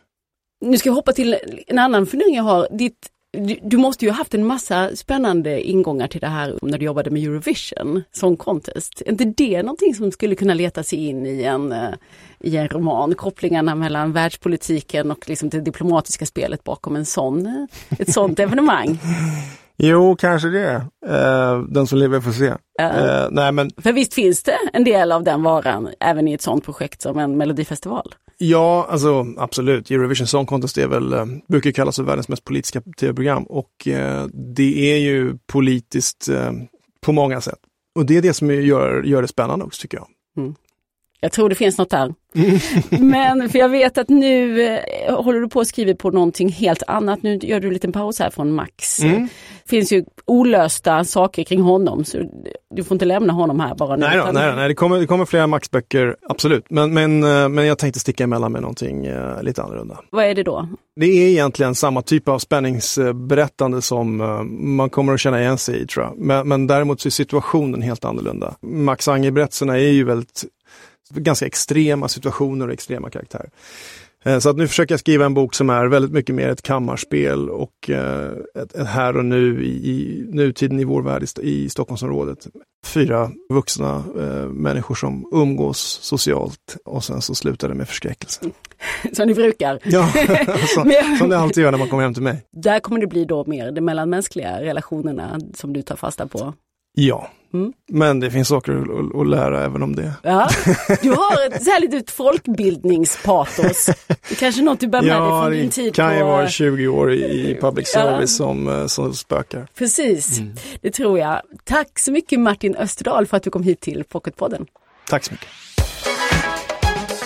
Nu 0.60 0.78
ska 0.78 0.88
jag 0.88 0.94
hoppa 0.94 1.12
till 1.12 1.38
en 1.66 1.78
annan 1.78 2.06
fundering 2.06 2.34
jag 2.34 2.42
har. 2.42 2.68
Ditt 2.70 3.10
Du, 3.32 3.58
du 3.62 3.76
måste 3.76 4.04
ju 4.04 4.10
ha 4.10 4.18
haft 4.18 4.34
en 4.34 4.46
massa 4.46 4.96
spännande 4.96 5.62
ingångar 5.62 6.08
till 6.08 6.20
det 6.20 6.26
här 6.26 6.58
när 6.62 6.78
du 6.78 6.84
jobbade 6.84 7.10
med 7.10 7.22
Eurovision 7.22 8.02
Song 8.12 8.36
Contest. 8.36 9.02
Är 9.06 9.10
inte 9.10 9.24
det 9.24 9.62
någonting 9.62 9.94
som 9.94 10.12
skulle 10.12 10.34
kunna 10.34 10.54
leta 10.54 10.82
sig 10.82 11.06
in 11.06 11.26
i 11.26 11.42
en, 11.42 11.72
eh, 11.72 11.94
i 12.40 12.56
en 12.56 12.68
roman? 12.68 13.14
Kopplingarna 13.14 13.74
mellan 13.74 14.12
världspolitiken 14.12 15.10
och 15.10 15.28
liksom 15.28 15.48
det 15.48 15.60
diplomatiska 15.60 16.26
spelet 16.26 16.64
bakom 16.64 16.96
en 16.96 17.06
sån, 17.06 17.46
eh, 17.46 17.64
ett 17.98 18.12
sånt 18.12 18.38
evenemang. 18.44 18.98
Jo, 19.82 20.16
kanske 20.16 20.48
det. 20.48 20.86
Eh, 21.06 21.60
den 21.60 21.86
som 21.86 21.98
lever 21.98 22.20
får 22.20 22.32
se. 22.32 22.52
Ja. 22.78 22.84
Eh, 22.84 23.28
nej 23.30 23.52
men 23.52 23.70
För 23.76 23.92
visst 23.92 24.14
finns 24.14 24.42
det 24.42 24.58
en 24.72 24.84
del 24.84 25.12
av 25.12 25.24
den 25.24 25.42
varan 25.42 25.88
även 26.00 26.28
i 26.28 26.32
ett 26.32 26.42
sånt 26.42 26.64
projekt 26.64 27.02
som 27.02 27.18
en 27.18 27.36
melodifestival? 27.36 28.14
ja, 28.42 28.86
alltså 28.90 29.26
absolut. 29.36 29.90
Eurovision 29.90 30.26
Song 30.26 30.46
Contest 30.46 30.78
är 30.78 30.88
väl, 30.88 31.12
eh, 31.12 31.24
brukar 31.48 31.70
kallas 31.70 31.96
för 31.96 32.02
världens 32.02 32.28
mest 32.28 32.44
politiska 32.44 32.80
tv-program 33.00 33.42
och 33.42 33.88
eh, 33.88 34.26
det 34.56 34.92
är 34.92 34.96
ju 34.96 35.38
politiskt 35.46 36.28
eh, 36.28 36.52
på 37.00 37.12
många 37.12 37.40
sätt. 37.40 37.58
Och 37.94 38.06
det 38.06 38.16
är 38.16 38.22
det 38.22 38.34
som 38.34 38.50
gör, 38.50 39.02
gör 39.02 39.22
det 39.22 39.28
spännande 39.28 39.64
också 39.64 39.82
tycker 39.82 39.98
jag. 39.98 40.06
Jag 41.20 41.32
tror 41.32 41.48
det 41.48 41.54
finns 41.54 41.78
något 41.78 41.90
där. 41.90 42.14
Men 43.02 43.48
för 43.48 43.58
jag 43.58 43.68
vet 43.68 43.98
att 43.98 44.08
nu 44.08 44.62
eh, 44.62 45.22
håller 45.24 45.40
du 45.40 45.48
på 45.48 45.60
att 45.60 45.66
skriva 45.66 45.94
på 45.94 46.10
någonting 46.10 46.48
helt 46.48 46.82
annat. 46.86 47.22
Nu 47.22 47.38
gör 47.42 47.60
du 47.60 47.66
en 47.66 47.74
liten 47.74 47.92
paus 47.92 48.18
här 48.18 48.30
från 48.30 48.52
Max. 48.52 49.00
Mm. 49.00 49.28
Det 49.64 49.70
finns 49.70 49.92
ju 49.92 50.04
olösta 50.24 51.04
saker 51.04 51.44
kring 51.44 51.60
honom 51.60 52.04
så 52.04 52.18
du 52.74 52.84
får 52.84 52.94
inte 52.94 53.04
lämna 53.04 53.32
honom 53.32 53.60
här 53.60 53.74
bara 53.74 53.96
nu. 53.96 54.06
Nej, 54.06 54.16
då, 54.16 54.22
utan- 54.22 54.34
nej, 54.34 54.56
nej 54.56 54.68
det, 54.68 54.74
kommer, 54.74 54.98
det 54.98 55.06
kommer 55.06 55.24
flera 55.24 55.46
Max-böcker, 55.46 56.16
absolut. 56.28 56.66
Men, 56.70 56.94
men, 56.94 57.22
eh, 57.22 57.48
men 57.48 57.66
jag 57.66 57.78
tänkte 57.78 58.00
sticka 58.00 58.24
emellan 58.24 58.52
med 58.52 58.62
någonting 58.62 59.06
eh, 59.06 59.42
lite 59.42 59.62
annorlunda. 59.62 59.98
Vad 60.10 60.24
är 60.24 60.34
det 60.34 60.42
då? 60.42 60.68
Det 61.00 61.06
är 61.06 61.28
egentligen 61.28 61.74
samma 61.74 62.02
typ 62.02 62.28
av 62.28 62.38
spänningsberättande 62.38 63.82
som 63.82 64.20
eh, 64.20 64.42
man 64.42 64.90
kommer 64.90 65.14
att 65.14 65.20
känna 65.20 65.40
igen 65.40 65.58
sig 65.58 65.82
i 65.82 65.86
tror 65.86 66.04
jag. 66.04 66.18
Men, 66.18 66.48
men 66.48 66.66
däremot 66.66 67.00
så 67.00 67.08
är 67.08 67.10
situationen 67.10 67.82
helt 67.82 68.04
annorlunda. 68.04 68.54
Max 68.60 69.08
Anger-berättelserna 69.08 69.78
är 69.78 69.90
ju 69.90 70.04
väldigt 70.04 70.44
ganska 71.10 71.46
extrema 71.46 72.08
situationer 72.08 72.66
och 72.66 72.72
extrema 72.72 73.10
karaktärer. 73.10 73.50
Eh, 74.24 74.38
Så 74.38 74.50
att 74.50 74.56
nu 74.56 74.68
försöker 74.68 74.92
jag 74.92 75.00
skriva 75.00 75.24
en 75.26 75.34
bok 75.34 75.54
som 75.54 75.70
är 75.70 75.86
väldigt 75.86 76.12
mycket 76.12 76.34
mer 76.34 76.48
ett 76.48 76.62
kammarspel 76.62 77.50
och 77.50 77.90
eh, 77.90 78.30
ett, 78.54 78.74
ett 78.74 78.86
här 78.86 79.16
och 79.16 79.24
nu 79.24 79.64
i, 79.64 79.90
i 79.90 80.24
nutiden 80.28 80.80
i 80.80 80.84
vår 80.84 81.02
värld 81.02 81.22
i, 81.22 81.24
St- 81.24 81.42
i 81.42 81.68
Stockholmsområdet. 81.68 82.46
Fyra 82.86 83.30
vuxna 83.52 84.04
eh, 84.18 84.46
människor 84.48 84.94
som 84.94 85.24
umgås 85.32 85.98
socialt 86.02 86.76
och 86.84 87.04
sen 87.04 87.20
så 87.22 87.34
slutar 87.34 87.68
det 87.68 87.74
med 87.74 87.88
förskräckelse. 87.88 88.40
Som 89.12 89.26
ni 89.28 89.34
brukar. 89.34 89.78
Ja, 89.84 90.12
som, 90.74 90.92
som 91.18 91.28
det 91.28 91.38
alltid 91.38 91.62
gör 91.64 91.70
när 91.70 91.78
man 91.78 91.88
kommer 91.88 92.02
hem 92.02 92.14
till 92.14 92.22
mig. 92.22 92.42
Där 92.52 92.80
kommer 92.80 93.00
det 93.00 93.06
bli 93.06 93.24
då 93.24 93.44
mer 93.46 93.72
de 93.72 93.80
mellanmänskliga 93.80 94.60
relationerna 94.62 95.40
som 95.54 95.72
du 95.72 95.82
tar 95.82 95.96
fasta 95.96 96.26
på. 96.26 96.54
Ja, 97.02 97.30
Mm. 97.52 97.72
men 97.88 98.20
det 98.20 98.30
finns 98.30 98.48
saker 98.48 98.72
att, 98.72 98.82
att, 99.14 99.20
att 99.20 99.26
lära 99.26 99.64
även 99.64 99.82
om 99.82 99.96
det. 99.96 100.12
Ja, 100.22 100.48
du 101.02 101.10
har 101.10 101.46
ett 101.46 101.64
så 101.64 101.70
här 101.70 101.80
litet 101.80 102.10
folkbildningspatos. 102.10 103.86
Det 104.08 104.30
är 104.30 104.34
kanske 104.34 104.62
något 104.62 104.80
du 104.80 104.86
bär 104.88 105.02
med 105.02 105.10
dig 105.10 105.18
Ja, 105.18 105.42
från 105.42 105.52
din 105.52 105.64
det 105.66 105.70
tid 105.72 105.94
kan 105.94 106.14
ju 106.14 106.20
på... 106.20 106.26
vara 106.26 106.48
20 106.48 106.88
år 106.88 107.12
i 107.12 107.58
public 107.60 107.92
Ja. 107.94 108.00
service 108.02 108.36
som, 108.36 108.68
eh, 108.68 108.86
som 108.86 109.14
spökar. 109.14 109.66
Precis, 109.78 110.38
Mm. 110.38 110.54
det 110.80 110.90
tror 110.90 111.18
jag. 111.18 111.40
Tack 111.64 111.98
så 111.98 112.12
mycket 112.12 112.40
Martin 112.40 112.76
Österdahl 112.76 113.26
för 113.26 113.36
att 113.36 113.42
du 113.42 113.50
kom 113.50 113.62
hit 113.62 113.80
till 113.80 114.04
Pocketpodden. 114.08 114.66
Tack 115.08 115.24
så 115.24 115.32
mycket. 115.32 115.48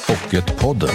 Pocketpodden. 0.06 0.90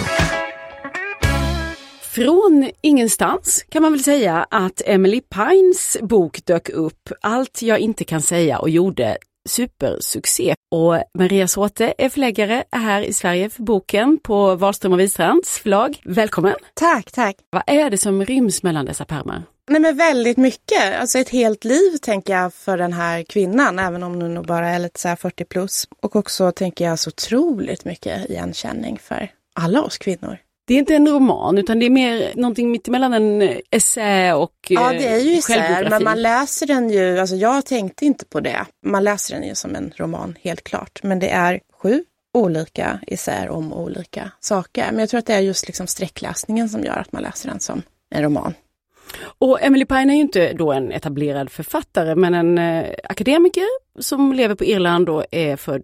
Från 2.14 2.70
ingenstans 2.80 3.64
kan 3.68 3.82
man 3.82 3.92
väl 3.92 4.02
säga 4.02 4.46
att 4.50 4.82
Emily 4.84 5.20
Pines 5.20 5.96
bok 6.00 6.46
dök 6.46 6.68
upp, 6.68 7.12
Allt 7.20 7.62
jag 7.62 7.78
inte 7.78 8.04
kan 8.04 8.22
säga 8.22 8.58
och 8.58 8.70
gjorde 8.70 9.18
supersuccé. 9.48 10.54
Och 10.70 11.02
Maria 11.18 11.48
Såte 11.48 11.94
är 11.98 12.08
förläggare 12.08 12.64
är 12.70 12.78
här 12.78 13.02
i 13.02 13.12
Sverige 13.12 13.50
för 13.50 13.62
boken 13.62 14.18
på 14.18 14.54
Wahlström 14.54 14.92
och 14.92 15.00
Wistrands 15.00 15.58
förlag. 15.58 16.00
Välkommen! 16.04 16.54
Tack, 16.74 17.12
tack. 17.12 17.36
Vad 17.50 17.62
är 17.66 17.90
det 17.90 17.98
som 17.98 18.24
ryms 18.24 18.62
mellan 18.62 18.86
dessa 18.86 19.04
pärmar? 19.04 19.42
Nej 19.68 19.80
men 19.80 19.96
väldigt 19.96 20.38
mycket. 20.38 21.00
Alltså 21.00 21.18
ett 21.18 21.28
helt 21.28 21.64
liv 21.64 21.96
tänker 22.02 22.32
jag 22.32 22.54
för 22.54 22.78
den 22.78 22.92
här 22.92 23.22
kvinnan, 23.22 23.78
även 23.78 24.02
om 24.02 24.14
hon 24.14 24.34
nog 24.34 24.46
bara 24.46 24.68
är 24.68 24.78
lite 24.78 25.00
så 25.00 25.08
här 25.08 25.16
40 25.16 25.44
plus. 25.44 25.88
Och 26.02 26.16
också 26.16 26.52
tänker 26.52 26.84
jag 26.84 26.98
så 26.98 27.08
otroligt 27.08 27.84
mycket 27.84 28.30
igenkänning 28.30 28.98
för 28.98 29.30
alla 29.54 29.82
oss 29.82 29.98
kvinnor. 29.98 30.38
Det 30.70 30.74
är 30.74 30.78
inte 30.78 30.94
en 30.94 31.08
roman 31.08 31.58
utan 31.58 31.78
det 31.78 31.86
är 31.86 31.90
mer 31.90 32.32
någonting 32.36 32.70
mittemellan 32.70 33.12
en 33.12 33.60
essä 33.70 34.34
och 34.34 34.52
Ja, 34.68 34.92
eh, 34.92 34.98
det 34.98 35.06
är 35.06 35.18
ju 35.18 35.30
isär, 35.30 35.90
men 35.90 36.04
man 36.04 36.22
läser 36.22 36.66
den 36.66 36.90
ju, 36.90 37.18
alltså 37.18 37.36
jag 37.36 37.66
tänkte 37.66 38.04
inte 38.04 38.24
på 38.24 38.40
det. 38.40 38.66
Man 38.86 39.04
läser 39.04 39.34
den 39.34 39.48
ju 39.48 39.54
som 39.54 39.74
en 39.74 39.92
roman, 39.96 40.36
helt 40.40 40.64
klart. 40.64 41.00
Men 41.02 41.18
det 41.18 41.30
är 41.30 41.60
sju 41.82 42.04
olika 42.34 43.00
isär 43.06 43.48
om 43.48 43.72
olika 43.72 44.30
saker. 44.40 44.86
Men 44.90 44.98
jag 44.98 45.08
tror 45.08 45.18
att 45.18 45.26
det 45.26 45.34
är 45.34 45.40
just 45.40 45.66
liksom 45.66 45.86
sträckläsningen 45.86 46.68
som 46.68 46.84
gör 46.84 46.96
att 46.96 47.12
man 47.12 47.22
läser 47.22 47.48
den 47.48 47.60
som 47.60 47.82
en 48.14 48.22
roman. 48.22 48.54
Och 49.38 49.62
Emily 49.62 49.84
Pine 49.84 50.12
är 50.12 50.14
ju 50.14 50.20
inte 50.20 50.52
då 50.52 50.72
en 50.72 50.92
etablerad 50.92 51.50
författare 51.50 52.14
men 52.14 52.34
en 52.34 52.58
eh, 52.58 52.94
akademiker 53.04 53.64
som 53.98 54.32
lever 54.32 54.54
på 54.54 54.64
Irland 54.64 55.08
och 55.08 55.24
är 55.30 55.56
född 55.56 55.82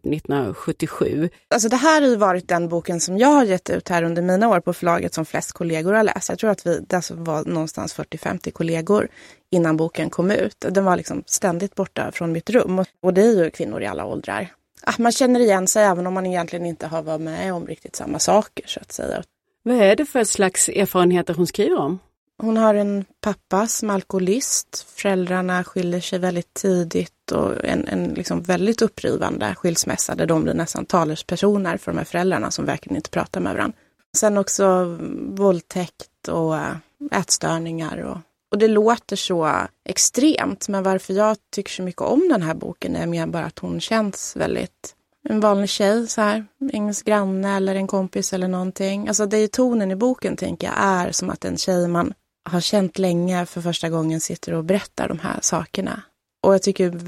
1977. 0.51 1.29
Alltså 1.51 1.69
det 1.69 1.77
här 1.77 2.01
har 2.03 2.09
ju 2.09 2.17
varit 2.17 2.49
den 2.49 2.69
boken 2.69 3.01
som 3.01 3.19
jag 3.19 3.29
har 3.29 3.45
gett 3.45 3.71
ut 3.71 3.89
här 3.89 4.03
under 4.03 4.23
mina 4.23 4.49
år 4.49 4.61
på 4.61 4.73
förlaget 4.73 5.15
som 5.15 5.25
flest 5.25 5.53
kollegor 5.53 5.93
har 5.93 6.03
läst. 6.05 6.29
Jag 6.29 6.39
tror 6.39 6.51
att 6.51 6.67
vi 6.67 6.81
det 6.89 6.97
alltså 6.97 7.15
var 7.15 7.45
någonstans 7.45 7.97
40-50 7.99 8.51
kollegor 8.51 9.09
innan 9.51 9.77
boken 9.77 10.11
kom 10.11 10.31
ut. 10.31 10.57
Den 10.71 10.85
var 10.85 10.97
liksom 10.97 11.23
ständigt 11.27 11.75
borta 11.75 12.12
från 12.12 12.33
mitt 12.33 12.51
rum. 12.51 12.79
Och- 13.03 13.15
det 13.15 13.23
är 13.23 13.45
ju 13.45 13.51
kvinnor 13.51 13.83
i 13.83 13.87
alla 13.87 14.05
åldrar. 14.07 14.49
Ah, 14.83 14.93
Man 14.99 15.12
känner 15.12 15.41
igen 15.41 15.67
sig 15.67 15.85
även 15.85 16.07
om 16.07 16.15
man 16.15 16.27
egentligen 16.27 16.67
inte 16.67 16.87
har 16.87 17.03
varit 17.03 17.21
med 17.21 17.55
om 17.55 17.67
riktigt 17.67 17.97
samma 17.97 18.19
saker 18.19 18.65
så 18.67 18.81
att 18.81 18.93
säga. 18.93 19.23
Vad 19.62 19.77
är 19.77 19.97
det 19.97 20.07
för 20.07 20.25
slags 20.25 20.69
erfarenheter 20.69 21.35
hon 21.35 21.47
skriver 21.47 21.79
om? 21.79 21.99
Hon 22.38 22.57
har 22.57 22.75
en 22.75 23.05
pappa 23.20 23.66
som 23.66 23.90
är 23.90 23.94
alkoholist. 23.94 24.87
Föräldrarna 24.96 25.64
skiljer 25.64 26.01
sig 26.01 26.18
väldigt 26.18 26.55
tidigt 26.55 27.33
och 27.33 27.64
en, 27.64 27.88
en 27.88 28.05
liksom 28.05 28.42
väldigt 28.42 28.83
upprivande 28.83 29.55
skilsmässa 29.55 30.14
där 30.14 30.27
de 30.27 30.42
blir 30.42 30.55
nästan 30.55 30.87
talespersoner 30.87 31.77
för 31.77 31.92
de 31.92 31.99
här 31.99 32.05
föräldrarna 32.05 32.51
som 32.51 32.64
verkligen 32.64 32.96
inte 32.96 33.11
pratar 33.11 33.40
med 33.40 33.55
varandra. 33.55 33.79
Sen 34.16 34.38
också 34.38 34.96
våldtäkt 35.18 36.29
och 36.29 36.57
eh, 36.57 36.77
ätstörningar. 37.12 37.99
Och, 37.99 38.18
och 38.51 38.59
det 38.59 38.68
låter 38.68 39.16
så 39.16 39.51
extremt, 39.85 40.68
men 40.68 40.83
varför 40.83 41.14
jag 41.14 41.37
tycker 41.55 41.70
så 41.70 41.83
mycket 41.83 42.03
om 42.03 42.29
den 42.29 42.42
här 42.42 42.55
boken 42.55 42.96
är 42.96 43.07
mer 43.07 43.27
bara 43.27 43.44
att 43.44 43.59
hon 43.59 43.81
känns 43.81 44.37
väldigt 44.37 44.94
en 45.29 45.40
vanlig 45.40 45.68
tjej, 45.68 46.07
så 46.07 46.20
här, 46.20 46.46
ens 46.72 47.03
granne 47.03 47.57
eller 47.57 47.75
en 47.75 47.87
kompis 47.87 48.33
eller 48.33 48.49
någonting. 48.49 49.09
Alltså 49.09 49.27
det 49.27 49.37
är 49.37 49.49
tonen 49.49 49.90
i 49.90 49.96
boken 49.96 50.37
tänker 50.37 50.66
jag 50.66 50.77
är 50.79 51.12
som 51.12 51.31
att 51.31 51.44
en 51.44 51.57
tjej 51.57 51.88
man 51.88 52.14
har 52.47 52.61
känt 52.61 52.99
länge 52.99 53.47
för 53.47 53.61
första 53.61 53.89
gången 53.89 54.21
sitter 54.21 54.53
och 54.53 54.65
berättar 54.65 55.09
de 55.09 55.19
här 55.19 55.39
sakerna. 55.43 56.03
Och 56.43 56.55
jag 56.55 56.63
tycker 56.63 57.01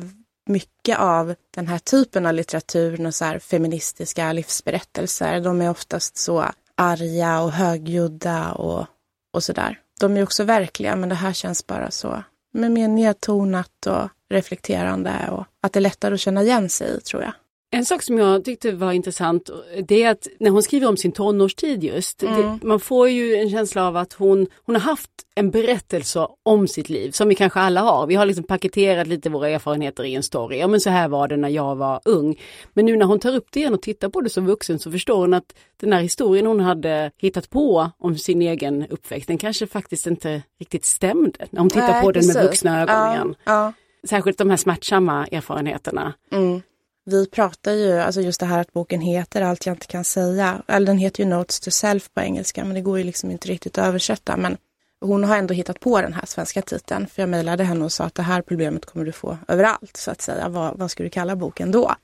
mycket 0.48 0.98
av 0.98 1.34
den 1.54 1.66
här 1.66 1.78
typen 1.78 2.26
av 2.26 2.34
litteratur, 2.34 3.06
och 3.06 3.14
så 3.14 3.24
här 3.24 3.38
feministiska 3.38 4.32
livsberättelser, 4.32 5.40
de 5.40 5.62
är 5.62 5.70
oftast 5.70 6.16
så 6.16 6.44
arga 6.74 7.40
och 7.40 7.52
högljudda 7.52 8.52
och, 8.52 8.86
och 9.32 9.44
sådär. 9.44 9.80
De 10.00 10.16
är 10.16 10.22
också 10.22 10.44
verkliga, 10.44 10.96
men 10.96 11.08
det 11.08 11.14
här 11.14 11.32
känns 11.32 11.66
bara 11.66 11.90
så 11.90 12.22
men 12.52 12.72
mer 12.72 12.88
nedtonat 12.88 13.86
och 13.86 14.08
reflekterande 14.30 15.28
och 15.30 15.44
att 15.62 15.72
det 15.72 15.78
är 15.78 15.80
lättare 15.80 16.14
att 16.14 16.20
känna 16.20 16.42
igen 16.42 16.68
sig 16.68 16.96
i, 16.96 17.00
tror 17.00 17.22
jag. 17.22 17.32
En 17.70 17.84
sak 17.84 18.02
som 18.02 18.18
jag 18.18 18.44
tyckte 18.44 18.72
var 18.72 18.92
intressant 18.92 19.50
det 19.88 20.02
är 20.02 20.10
att 20.10 20.26
när 20.40 20.50
hon 20.50 20.62
skriver 20.62 20.88
om 20.88 20.96
sin 20.96 21.12
tonårstid 21.12 21.84
just, 21.84 22.18
det, 22.18 22.58
man 22.62 22.80
får 22.80 23.08
ju 23.08 23.36
en 23.36 23.50
känsla 23.50 23.88
av 23.88 23.96
att 23.96 24.12
hon, 24.12 24.46
hon 24.66 24.74
har 24.74 24.82
haft 24.82 25.10
en 25.34 25.50
berättelse 25.50 26.26
om 26.42 26.68
sitt 26.68 26.88
liv 26.88 27.10
som 27.10 27.28
vi 27.28 27.34
kanske 27.34 27.60
alla 27.60 27.80
har. 27.80 28.06
Vi 28.06 28.14
har 28.14 28.26
liksom 28.26 28.44
paketerat 28.44 29.06
lite 29.06 29.30
våra 29.30 29.48
erfarenheter 29.48 30.04
i 30.04 30.14
en 30.14 30.22
story. 30.22 30.58
Ja 30.58 30.66
men 30.66 30.80
så 30.80 30.90
här 30.90 31.08
var 31.08 31.28
det 31.28 31.36
när 31.36 31.48
jag 31.48 31.76
var 31.76 32.00
ung. 32.04 32.40
Men 32.72 32.86
nu 32.86 32.96
när 32.96 33.06
hon 33.06 33.20
tar 33.20 33.34
upp 33.34 33.46
det 33.50 33.60
igen 33.60 33.74
och 33.74 33.82
tittar 33.82 34.08
på 34.08 34.20
det 34.20 34.30
som 34.30 34.46
vuxen 34.46 34.78
så 34.78 34.90
förstår 34.90 35.20
hon 35.20 35.34
att 35.34 35.54
den 35.80 35.92
här 35.92 36.00
historien 36.00 36.46
hon 36.46 36.60
hade 36.60 37.10
hittat 37.16 37.50
på 37.50 37.90
om 37.98 38.18
sin 38.18 38.42
egen 38.42 38.86
uppväxt, 38.90 39.28
den 39.28 39.38
kanske 39.38 39.66
faktiskt 39.66 40.06
inte 40.06 40.42
riktigt 40.60 40.84
stämde 40.84 41.46
när 41.50 41.60
hon 41.60 41.70
tittar 41.70 41.88
Nej, 41.88 42.02
på 42.02 42.12
den 42.12 42.26
med 42.26 42.42
vuxna 42.42 42.82
ögon 42.82 42.94
ja, 42.94 43.14
igen. 43.14 43.34
Ja. 43.44 43.72
Särskilt 44.04 44.38
de 44.38 44.50
här 44.50 44.56
smärtsamma 44.56 45.26
erfarenheterna. 45.26 46.14
Mm. 46.32 46.62
Vi 47.10 47.26
pratar 47.26 47.72
ju, 47.72 47.92
alltså 47.92 48.20
just 48.20 48.40
det 48.40 48.46
här 48.46 48.60
att 48.60 48.72
boken 48.72 49.00
heter 49.00 49.42
Allt 49.42 49.66
jag 49.66 49.74
inte 49.74 49.86
kan 49.86 50.04
säga. 50.04 50.62
Eller 50.66 50.86
den 50.86 50.98
heter 50.98 51.24
ju 51.24 51.30
Notes 51.30 51.60
to 51.60 51.70
Self 51.70 52.14
på 52.14 52.20
engelska, 52.20 52.64
men 52.64 52.74
det 52.74 52.80
går 52.80 52.98
ju 52.98 53.04
liksom 53.04 53.30
inte 53.30 53.48
riktigt 53.48 53.78
att 53.78 53.86
översätta. 53.86 54.36
Men 54.36 54.56
hon 55.00 55.24
har 55.24 55.36
ändå 55.36 55.54
hittat 55.54 55.80
på 55.80 56.00
den 56.00 56.12
här 56.12 56.26
svenska 56.26 56.62
titeln. 56.62 57.06
För 57.06 57.22
jag 57.22 57.28
mejlade 57.28 57.64
henne 57.64 57.84
och 57.84 57.92
sa 57.92 58.04
att 58.04 58.14
det 58.14 58.22
här 58.22 58.42
problemet 58.42 58.86
kommer 58.86 59.06
du 59.06 59.12
få 59.12 59.38
överallt, 59.48 59.96
så 59.96 60.10
att 60.10 60.20
säga. 60.20 60.48
Vad, 60.48 60.78
vad 60.78 60.90
ska 60.90 61.02
du 61.02 61.10
kalla 61.10 61.36
boken 61.36 61.70
då? 61.70 61.94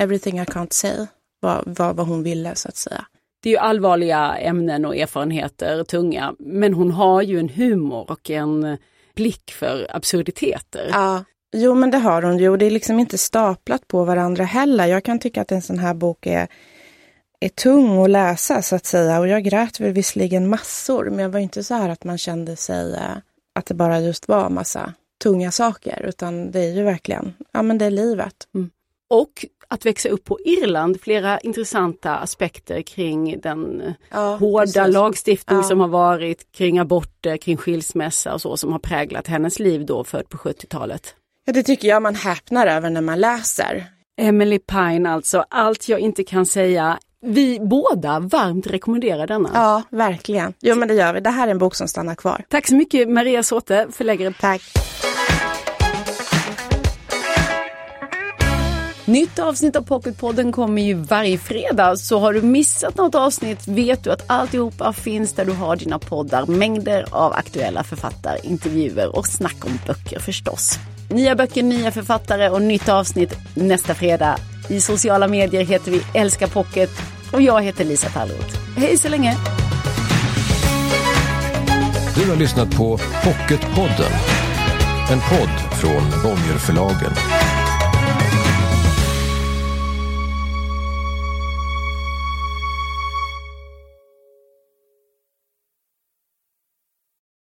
Everything 0.00 0.40
I 0.40 0.44
can't 0.44 0.72
say, 0.72 1.06
vad, 1.40 1.62
vad, 1.66 1.96
vad 1.96 2.06
hon 2.06 2.22
ville, 2.22 2.54
så 2.54 2.68
att 2.68 2.76
säga. 2.76 3.04
Det 3.42 3.48
är 3.48 3.52
ju 3.52 3.58
allvarliga 3.58 4.36
ämnen 4.36 4.84
och 4.84 4.96
erfarenheter, 4.96 5.84
tunga, 5.84 6.34
men 6.38 6.74
hon 6.74 6.90
har 6.90 7.22
ju 7.22 7.38
en 7.38 7.48
humor 7.48 8.10
och 8.10 8.30
en, 8.30 8.78
blick 9.14 9.52
för 9.52 9.86
absurditeter. 9.90 10.88
Ja, 10.92 11.24
jo 11.54 11.74
men 11.74 11.90
det 11.90 11.98
har 11.98 12.22
hon 12.22 12.38
ju 12.38 12.48
och 12.48 12.58
det 12.58 12.66
är 12.66 12.70
liksom 12.70 12.98
inte 12.98 13.18
staplat 13.18 13.88
på 13.88 14.04
varandra 14.04 14.44
heller. 14.44 14.86
Jag 14.86 15.04
kan 15.04 15.18
tycka 15.18 15.40
att 15.42 15.52
en 15.52 15.62
sån 15.62 15.78
här 15.78 15.94
bok 15.94 16.26
är, 16.26 16.48
är 17.40 17.48
tung 17.48 18.02
att 18.04 18.10
läsa 18.10 18.62
så 18.62 18.76
att 18.76 18.86
säga 18.86 19.20
och 19.20 19.28
jag 19.28 19.44
grät 19.44 19.80
väl 19.80 19.92
visserligen 19.92 20.48
massor 20.48 21.04
men 21.10 21.18
jag 21.18 21.28
var 21.30 21.40
inte 21.40 21.64
så 21.64 21.74
här 21.74 21.88
att 21.88 22.04
man 22.04 22.18
kände 22.18 22.56
sig 22.56 22.94
eh, 22.94 23.16
att 23.54 23.66
det 23.66 23.74
bara 23.74 24.00
just 24.00 24.28
var 24.28 24.50
massa 24.50 24.92
tunga 25.22 25.50
saker 25.50 26.04
utan 26.08 26.50
det 26.50 26.60
är 26.60 26.72
ju 26.72 26.82
verkligen, 26.82 27.34
ja 27.52 27.62
men 27.62 27.78
det 27.78 27.84
är 27.84 27.90
livet. 27.90 28.34
Och 29.10 29.44
att 29.68 29.86
växa 29.86 30.08
upp 30.08 30.24
på 30.24 30.38
Irland, 30.44 31.00
flera 31.00 31.38
intressanta 31.38 32.16
aspekter 32.16 32.82
kring 32.82 33.40
den 33.40 33.80
eh, 33.80 33.92
Ja, 34.10 34.36
hårda 34.36 34.60
precis. 34.66 34.94
lagstiftning 34.94 35.58
Ja. 35.58 35.62
som 35.64 35.80
har 35.80 35.88
varit 35.88 36.52
kring 36.52 36.78
aborter, 36.78 37.36
kring 37.36 37.56
skilsmässa 37.56 38.34
och 38.34 38.40
så 38.40 38.56
som 38.56 38.72
har 38.72 38.78
präglat 38.78 39.26
hennes 39.26 39.58
liv 39.58 39.86
då 39.86 40.04
född 40.04 40.28
på 40.28 40.36
70-talet. 40.36 41.14
Ja, 41.46 41.52
det 41.52 41.62
tycker 41.62 41.88
jag 41.88 42.02
man 42.02 42.14
häpnar 42.14 42.66
över 42.66 42.90
när 42.90 43.00
man 43.00 43.20
läser. 43.20 43.86
Emily 44.20 44.58
Pine 44.58 45.10
alltså, 45.10 45.44
allt 45.50 45.88
jag 45.88 46.00
inte 46.00 46.24
kan 46.24 46.46
säga. 46.46 46.98
Vi 47.22 47.60
båda 47.60 48.18
varmt 48.18 48.66
rekommenderar 48.66 49.26
denna. 49.26 49.50
Ja, 49.54 49.82
verkligen. 49.90 50.54
Jo 50.60 50.74
men 50.74 50.88
det 50.88 50.94
gör 50.94 51.14
vi. 51.14 51.20
Det 51.20 51.30
här 51.30 51.46
är 51.46 51.50
en 51.50 51.58
bok 51.58 51.74
som 51.74 51.88
stannar 51.88 52.14
kvar. 52.14 52.44
Tack 52.48 52.66
så 52.66 52.74
mycket 52.74 53.08
Maria 53.08 53.42
Såte, 53.42 53.86
förläggare 53.92 54.34
Tack. 54.40 54.62
Nytt 59.04 59.38
avsnitt 59.38 59.76
av 59.76 59.82
Pocketpodden 59.82 60.52
kommer 60.52 60.82
ju 60.82 60.94
varje 60.94 61.38
fredag, 61.38 61.96
så 61.96 62.18
har 62.18 62.32
du 62.32 62.42
missat 62.42 62.96
något 62.96 63.14
avsnitt 63.14 63.68
vet 63.68 64.04
du 64.04 64.10
att 64.10 64.24
alltihopa 64.26 64.92
finns 64.92 65.32
där 65.32 65.44
du 65.44 65.52
har 65.52 65.76
dina 65.76 65.98
poddar. 65.98 66.46
Mängder 66.46 67.06
av 67.10 67.32
aktuella 67.32 67.84
författare, 67.84 68.38
intervjuer 68.42 69.16
och 69.16 69.26
snack 69.26 69.64
om 69.64 69.78
böcker 69.86 70.18
förstås. 70.18 70.78
Nya 71.14 71.34
böcker, 71.34 71.62
nya 71.62 71.90
författare 71.90 72.48
och 72.48 72.62
nytt 72.62 72.88
avsnitt 72.88 73.38
nästa 73.54 73.94
fredag. 73.94 74.36
I 74.68 74.80
sociala 74.80 75.28
medier 75.28 75.64
heter 75.64 75.90
vi 75.90 76.02
Älska 76.14 76.48
Pocket 76.48 76.90
och 77.32 77.42
jag 77.42 77.62
heter 77.62 77.84
Lisa 77.84 78.08
Tallroth. 78.08 78.58
Hej 78.76 78.98
så 78.98 79.08
länge! 79.08 79.36
Du 82.14 82.30
har 82.30 82.36
lyssnat 82.36 82.76
på 82.76 82.98
Pocketpodden. 83.24 84.12
En 85.10 85.20
podd 85.20 85.78
från 85.80 86.22
Bonnierförlagen. 86.22 87.12